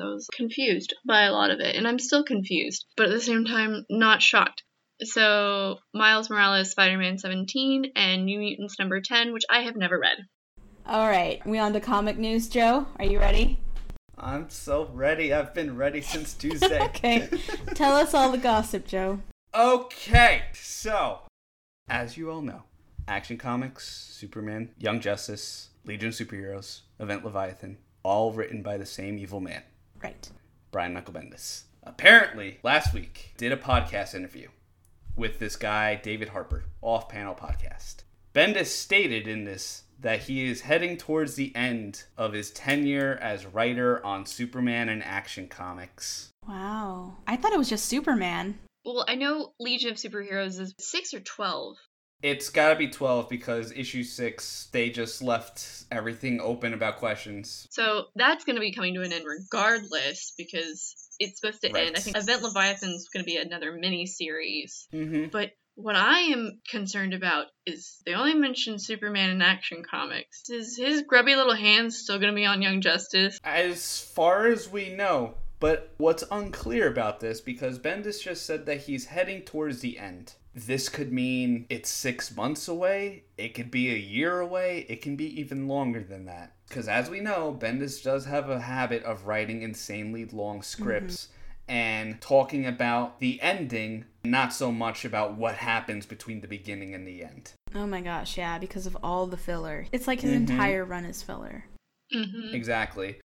[0.00, 3.20] I was confused by a lot of it, and I'm still confused, but at the
[3.20, 4.62] same time, not shocked.
[5.02, 9.98] So, Miles Morales Spider Man 17 and New Mutants number 10, which I have never
[9.98, 10.18] read.
[10.86, 12.86] All right, we on to comic news, Joe.
[12.98, 13.60] Are you ready?
[14.18, 15.32] I'm so ready.
[15.32, 16.80] I've been ready since Tuesday.
[16.86, 17.28] okay.
[17.74, 19.20] Tell us all the gossip, Joe.
[19.54, 21.20] Okay, so
[21.88, 22.64] as you all know,
[23.06, 29.16] Action Comics, Superman, Young Justice, Legion of Superheroes, Event Leviathan, all written by the same
[29.18, 29.62] evil man,
[30.02, 30.28] Right.
[30.72, 31.62] Brian Michael Bendis.
[31.84, 34.48] Apparently, last week did a podcast interview
[35.18, 38.04] with this guy David Harper, off panel podcast.
[38.34, 43.44] Bendis stated in this that he is heading towards the end of his tenure as
[43.46, 46.30] writer on Superman and Action Comics.
[46.48, 47.16] Wow.
[47.26, 48.58] I thought it was just Superman.
[48.84, 51.76] Well, I know Legion of Superheroes is 6 or 12.
[52.22, 57.66] It's got to be 12 because issue 6 they just left everything open about questions.
[57.70, 61.86] So that's going to be coming to an end regardless because it's supposed to Right.
[61.88, 61.96] end.
[61.96, 64.88] I think Event Leviathan's going to be another mini series.
[64.92, 65.30] Mhm.
[65.30, 70.50] But what I am concerned about is they only mention Superman in Action Comics.
[70.50, 73.38] Is his grubby little hands still going to be on Young Justice?
[73.44, 78.82] As far as we know, but what's unclear about this because Bendis just said that
[78.82, 80.34] he's heading towards the end.
[80.54, 85.14] This could mean it's 6 months away, it could be a year away, it can
[85.14, 86.54] be even longer than that.
[86.70, 91.28] Cuz as we know, Bendis does have a habit of writing insanely long scripts.
[91.70, 97.06] And talking about the ending, not so much about what happens between the beginning and
[97.06, 97.52] the end.
[97.74, 99.86] Oh my gosh, yeah, because of all the filler.
[99.92, 100.36] It's like his Mhm.
[100.48, 101.66] entire run is filler.
[102.14, 102.54] Mm-hmm.
[102.54, 103.20] Exactly.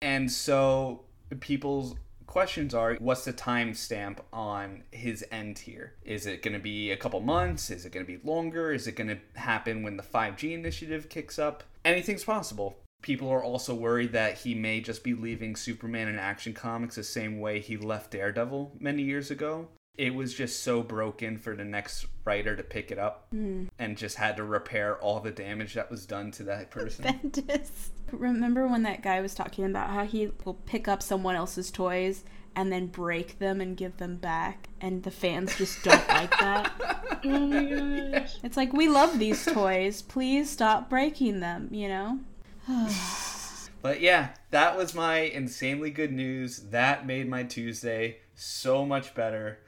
[0.00, 1.06] And so
[1.40, 1.96] people's
[2.28, 5.94] questions are what's the time stamp on his end here?
[6.04, 7.70] Is it going to be a couple months?
[7.70, 8.70] Is it going to be longer?
[8.70, 11.64] Is it going to happen when the 5G initiative kicks up?
[11.84, 12.76] Anything's possible.
[13.00, 17.04] People are also worried that he may just be leaving Superman and Action Comics the
[17.04, 19.68] same way he left Daredevil many years ago.
[19.98, 23.64] It was just so broken for the next writer to pick it up Hmm.
[23.78, 27.04] and just had to repair all the damage that was done to that person.
[27.04, 27.88] Bendis.
[28.12, 32.22] Remember when that guy was talking about how he will pick up someone else's toys
[32.54, 36.72] and then break them and give them back, and the fans just don't like that?
[37.24, 37.64] Oh my
[38.18, 38.36] gosh.
[38.44, 40.02] It's like, we love these toys.
[40.02, 42.20] Please stop breaking them, you know?
[43.82, 46.58] But yeah, that was my insanely good news.
[46.70, 49.58] That made my Tuesday so much better.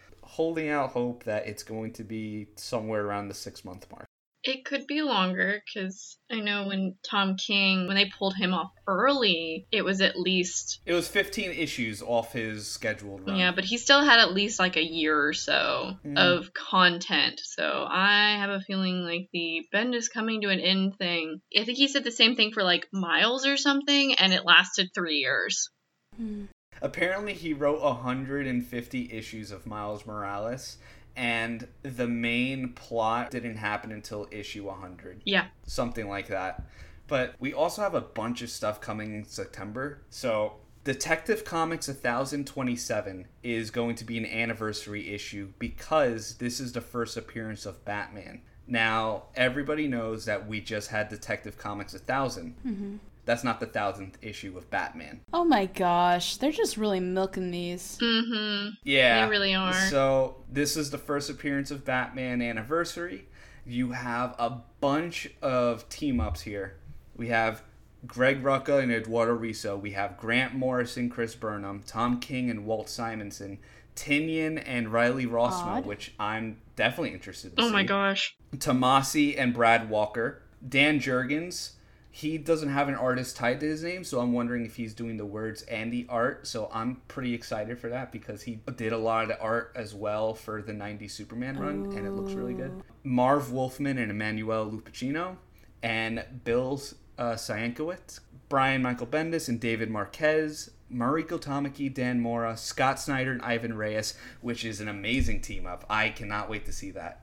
[0.41, 4.07] Holding out hope that it's going to be somewhere around the six month mark.
[4.43, 8.71] It could be longer because I know when Tom King, when they pulled him off
[8.87, 10.81] early, it was at least.
[10.87, 13.37] It was 15 issues off his scheduled run.
[13.37, 16.17] Yeah, but he still had at least like a year or so Mhm.
[16.17, 17.39] of content.
[17.45, 21.43] So I have a feeling like the bend is coming to an end thing.
[21.55, 24.89] I think he said the same thing for like Miles or something, and it lasted
[24.95, 25.69] three years.
[26.17, 26.47] Hmm.
[26.83, 30.79] Apparently, he wrote 150 issues of Miles Morales,
[31.17, 35.23] and the main plot didn't happen until issue 100.
[35.25, 35.47] Yeah.
[35.67, 36.65] Something like that.
[37.07, 40.03] But we also have a bunch of stuff coming in September.
[40.11, 40.55] So,
[40.85, 47.17] Detective Comics 1027 is going to be an anniversary issue because this is the first
[47.19, 48.41] appearance of Batman.
[48.67, 52.57] Now, everybody knows that we just had Detective Comics 1000.
[52.65, 52.97] Mm-hmm.
[53.31, 55.21] That's not the thousandth issue of Batman.
[55.33, 57.97] Oh my gosh, they're just really milking these.
[58.03, 58.71] Mm-hmm.
[58.83, 59.25] Yeah.
[59.25, 59.73] They really are.
[59.89, 63.29] So this is the first appearance of Batman anniversary.
[63.65, 66.79] You have a bunch of team ups here.
[67.15, 67.63] We have
[68.05, 69.81] Greg Rucka and Eduardo Risso.
[69.81, 73.59] We have Grant Morrison, and Chris Burnham, Tom King and Walt Simonson,
[73.95, 75.87] Tynion and Riley Rossmo, Odd.
[75.87, 77.73] which I'm definitely interested to Oh see.
[77.73, 78.37] my gosh.
[78.57, 80.43] Tomasi and Brad Walker.
[80.69, 81.75] Dan Jurgens,
[82.11, 85.17] he doesn't have an artist tied to his name, so I'm wondering if he's doing
[85.17, 86.47] the words and the art.
[86.47, 89.95] So I'm pretty excited for that because he did a lot of the art as
[89.95, 92.83] well for the 90s Superman run, and it looks really good.
[93.05, 95.37] Marv Wolfman and Emmanuel Lupacchino,
[95.83, 96.81] and Bill
[97.19, 103.43] uh, Sienkiewicz, Brian Michael Bendis and David Marquez, Mariko Tamaki, Dan Mora, Scott Snyder, and
[103.43, 105.85] Ivan Reis, which is an amazing team up.
[105.89, 107.21] I cannot wait to see that.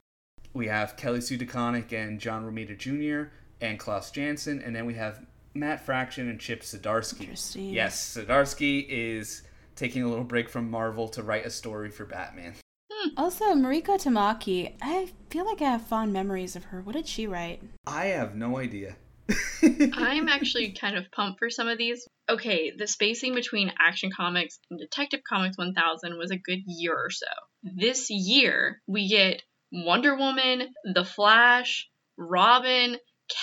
[0.54, 3.30] We have Kelly Sue DeConnick and John Romita Jr.
[3.60, 5.20] and Klaus Janson, and then we have
[5.54, 7.22] Matt Fraction and Chip Zdarsky.
[7.22, 7.70] Interesting.
[7.70, 9.42] Yes, Zdarsky is
[9.76, 12.54] taking a little break from Marvel to write a story for Batman.
[12.90, 13.10] Hmm.
[13.16, 16.80] Also, Mariko Tamaki, I feel like I have fond memories of her.
[16.80, 17.62] What did she write?
[17.86, 18.96] I have no idea.
[19.62, 22.08] I'm actually kind of pumped for some of these.
[22.28, 27.10] Okay, the spacing between Action Comics and Detective Comics 1000 was a good year or
[27.10, 27.26] so.
[27.62, 32.96] This year, we get Wonder Woman, The Flash, Robin,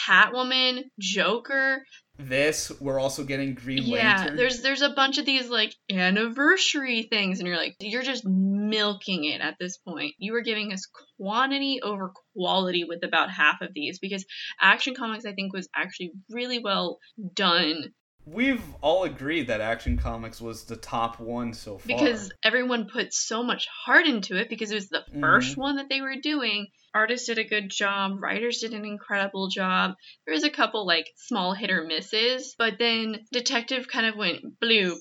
[0.07, 1.83] Catwoman, Joker.
[2.17, 4.37] This, we're also getting Green Yeah, Lantern.
[4.37, 9.25] there's there's a bunch of these like anniversary things, and you're like, you're just milking
[9.25, 10.13] it at this point.
[10.17, 10.87] You are giving us
[11.19, 14.25] quantity over quality with about half of these because
[14.61, 16.99] Action Comics, I think, was actually really well
[17.33, 17.91] done
[18.25, 21.95] We've all agreed that Action Comics was the top one so far.
[21.95, 25.57] because everyone put so much heart into it because it was the 1st Mhm.
[25.57, 26.67] one that they were doing.
[26.93, 29.93] Artists did a good job, writers did an incredible job.
[30.25, 34.59] There was a couple like small hit or misses, but then Detective kind of went
[34.59, 34.97] bloop.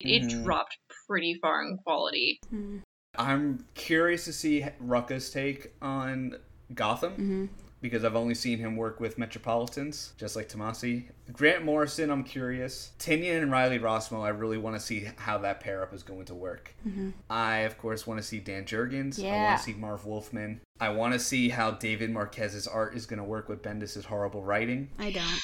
[0.00, 0.44] It Mhm.
[0.44, 0.76] dropped
[1.08, 2.38] pretty far in quality.
[2.50, 2.78] Hmm.
[3.18, 6.36] I'm curious to see Rucka's take on
[6.72, 7.46] Gotham Mm-hmm.
[7.80, 11.04] Because I've only seen him work with Metropolitans, just like Tomasi.
[11.32, 12.90] Grant Morrison, I'm curious.
[12.98, 16.24] Tynion and Riley Rossmo, I really want to see how that pair up is going
[16.26, 16.74] to work.
[16.86, 17.12] Mhm.
[17.30, 19.16] I, of course, want to see Dan Jurgens.
[19.18, 19.30] Yeah.
[19.32, 20.60] I want to see Marv Wolfman.
[20.80, 24.42] I want to see how David Marquez's art is going to work with Bendis' horrible
[24.42, 24.90] writing.
[24.98, 25.24] I don't.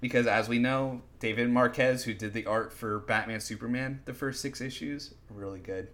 [0.00, 4.42] Because as we know, David Marquez, who did the art for Batman Superman, the first
[4.42, 5.88] six issues, really good.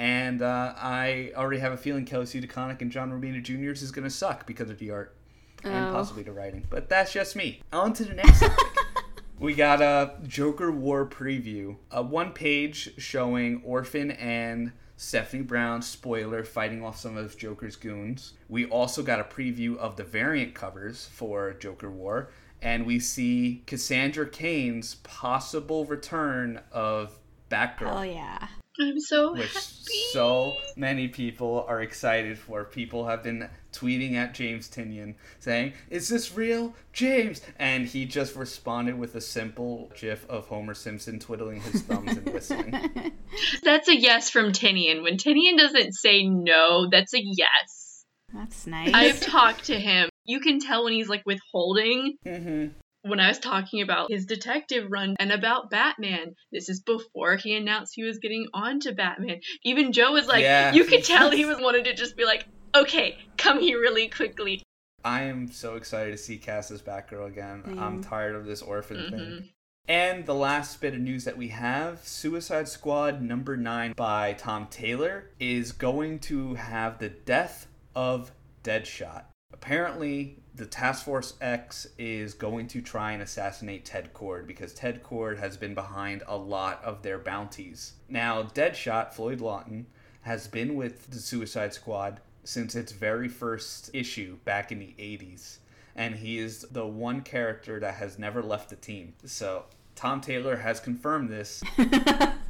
[0.00, 3.90] And uh, I already have a feeling Kelly Sue DeConnick and John Romita Jr.'s is
[3.90, 5.14] going to suck because of the art
[5.62, 5.92] and Oh.
[5.92, 6.66] possibly the writing.
[6.70, 7.60] But that's just me.
[7.70, 8.56] On to the next topic.
[9.38, 16.44] We got a Joker War preview, a one page showing Orphan and Stephanie Brown, spoiler,
[16.44, 18.34] fighting off some of Joker's goons.
[18.50, 22.28] We also got a preview of the variant covers for Joker War,
[22.60, 27.18] and we see Cassandra Cain's possible return of
[27.50, 28.46] Batgirl Oh yeah.
[28.80, 30.00] I'm so which happy.
[30.12, 32.64] so many people are excited for.
[32.64, 38.34] People have been tweeting at James Tynion saying, "Is this real, James?" And he just
[38.36, 43.12] responded with a simple GIF of Homer Simpson twiddling his thumbs and whistling.
[43.62, 45.02] That's a yes from Tynion.
[45.02, 48.04] When Tynion doesn't say no, that's a yes.
[48.32, 48.92] That's nice.
[48.94, 50.08] I've talked to him.
[50.24, 52.16] You can tell when he's like withholding.
[52.26, 56.80] Mm hmm When I was talking about his detective run and about Batman, this is
[56.82, 59.40] before he announced he was getting on to Batman.
[59.64, 60.72] Even Joe was like, Yeah.
[60.74, 64.62] you could tell he was wanted to just be like, okay, come here really quickly.
[65.02, 67.62] I am so excited to see Cass as Batgirl again.
[67.78, 68.08] I'm Mm.
[68.08, 69.10] tired of this orphan Mhm.
[69.10, 69.48] thing.
[69.88, 74.66] And the last bit of news that we have Suicide Squad number 9 by Tom
[74.66, 78.32] Taylor is going to have the death of
[78.62, 79.24] Deadshot.
[79.54, 85.02] Apparently, the Task Force X is going to try and assassinate Ted Kord because Ted
[85.02, 87.94] Kord has been behind a lot of their bounties.
[88.10, 89.86] Now, Deadshot, Floyd Lawton,
[90.20, 95.60] has been with the Suicide Squad since its very first issue back in the 80s.
[95.96, 99.14] And he is the one character that has never left the team.
[99.24, 101.62] So Tom Taylor has confirmed this.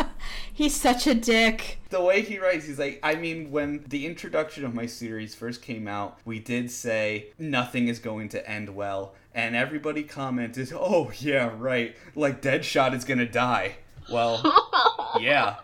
[0.60, 1.78] He's such a dick.
[1.88, 5.62] The way he writes, he's like, I mean, when the introduction of my series first
[5.62, 9.14] came out, we did say nothing is going to end well.
[9.34, 11.96] And everybody commented, oh, yeah, right.
[12.14, 13.76] Like, Deadshot is going to die.
[14.12, 14.42] Well,
[15.18, 15.56] yeah.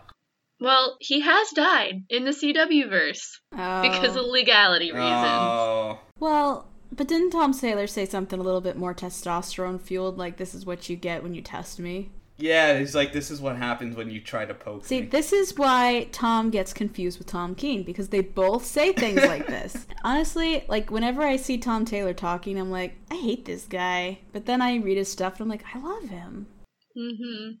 [0.59, 3.83] Well, he has died in the CW verse Oh.
[3.83, 5.27] because of legality reasons.
[5.29, 5.99] Oh.
[6.19, 10.55] Well, but didn't Tom Taylor say something a little bit more testosterone fueled, like this
[10.55, 12.09] is what you get when you test me?
[12.37, 15.07] Yeah, he's like, this is what happens when you try to poke See, me.
[15.07, 19.47] this is why Tom gets confused with Tom King because they both say things like
[19.47, 19.87] this.
[20.03, 24.19] Honestly, like whenever I see Tom Taylor talking, I'm like, I hate this guy.
[24.33, 26.47] But then I read his stuff and I'm like, I love him.
[26.95, 27.51] Mm-hmm.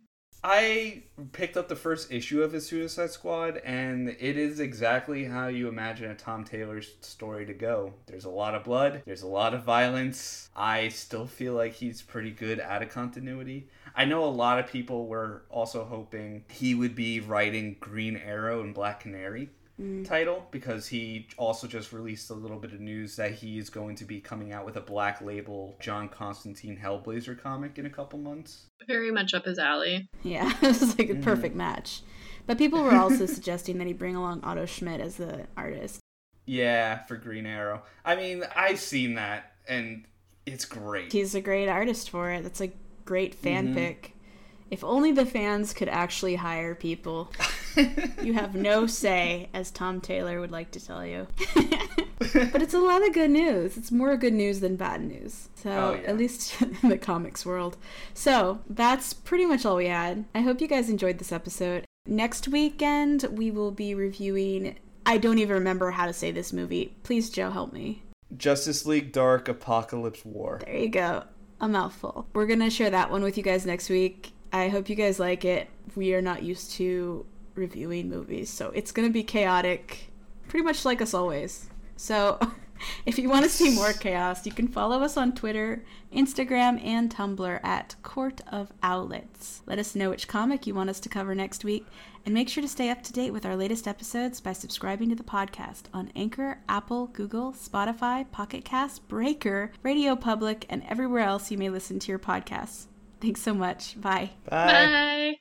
[0.43, 5.47] I picked up the first issue of his Suicide Squad, and it is exactly how
[5.47, 7.93] you imagine a Tom Taylor story to go.
[8.05, 10.49] There's a lot of blood, there's a lot of violence.
[10.55, 13.67] I still feel like he's pretty good at a continuity.
[13.97, 18.61] I know a lot of people were also hoping he would be writing Green Arrow
[18.61, 19.49] and Black Canary
[19.81, 20.07] mm.
[20.07, 23.95] title because he also just released a little bit of news that he is going
[23.95, 28.19] to be coming out with a black label John Constantine Hellblazer comic in a couple
[28.19, 28.67] months.
[28.87, 30.07] Very much up his alley.
[30.21, 31.23] Yeah, this is like a mm.
[31.23, 32.03] perfect match.
[32.45, 35.99] But people were also suggesting that he bring along Otto Schmidt as the artist.
[36.45, 37.81] Yeah, for Green Arrow.
[38.05, 40.05] I mean, I've seen that and
[40.45, 41.11] it's great.
[41.11, 42.43] He's a great artist for it.
[42.43, 42.71] That's a
[43.07, 43.73] great fan Mhm.
[43.75, 44.13] pick.
[44.69, 47.31] If only the fans could actually hire people.
[48.21, 51.27] you have no say, as Tom Taylor would like to tell you.
[52.51, 53.77] but it's a lot of good news.
[53.77, 55.47] It's more good news than bad news.
[55.55, 56.09] So, Oh, yeah.
[56.09, 57.77] at least in the comics world.
[58.13, 60.25] So, that's pretty much all we had.
[60.35, 61.85] I hope you guys enjoyed this episode.
[62.05, 64.75] Next weekend, we will be reviewing.
[65.05, 66.93] I don't even remember how to say this movie.
[67.03, 68.03] Please, Joe, help me.
[68.35, 70.59] Justice League Dark Apokolips War.
[70.65, 71.23] There you go.
[71.59, 72.27] A mouthful.
[72.33, 74.31] We're going to share that one with you guys next week.
[74.53, 75.69] I hope you guys like it.
[75.95, 80.11] We are not used to reviewing movies, so it's going to be chaotic,
[80.47, 81.69] pretty much like us always.
[81.95, 82.39] So,
[83.05, 87.13] if you want to see more chaos, you can follow us on Twitter, Instagram, and
[87.13, 89.61] Tumblr at Court of Owlets.
[89.65, 91.85] Let us know which comic you want us to cover next week,
[92.25, 95.15] and make sure to stay up to date with our latest episodes by subscribing to
[95.15, 101.51] the podcast on Anchor, Apple, Google, Spotify, Pocket Cast, Breaker, Radio Public, and everywhere else
[101.51, 102.87] you may listen to your podcasts.
[103.21, 103.99] Thanks so much.
[103.99, 104.31] Bye.
[104.49, 105.37] Bye.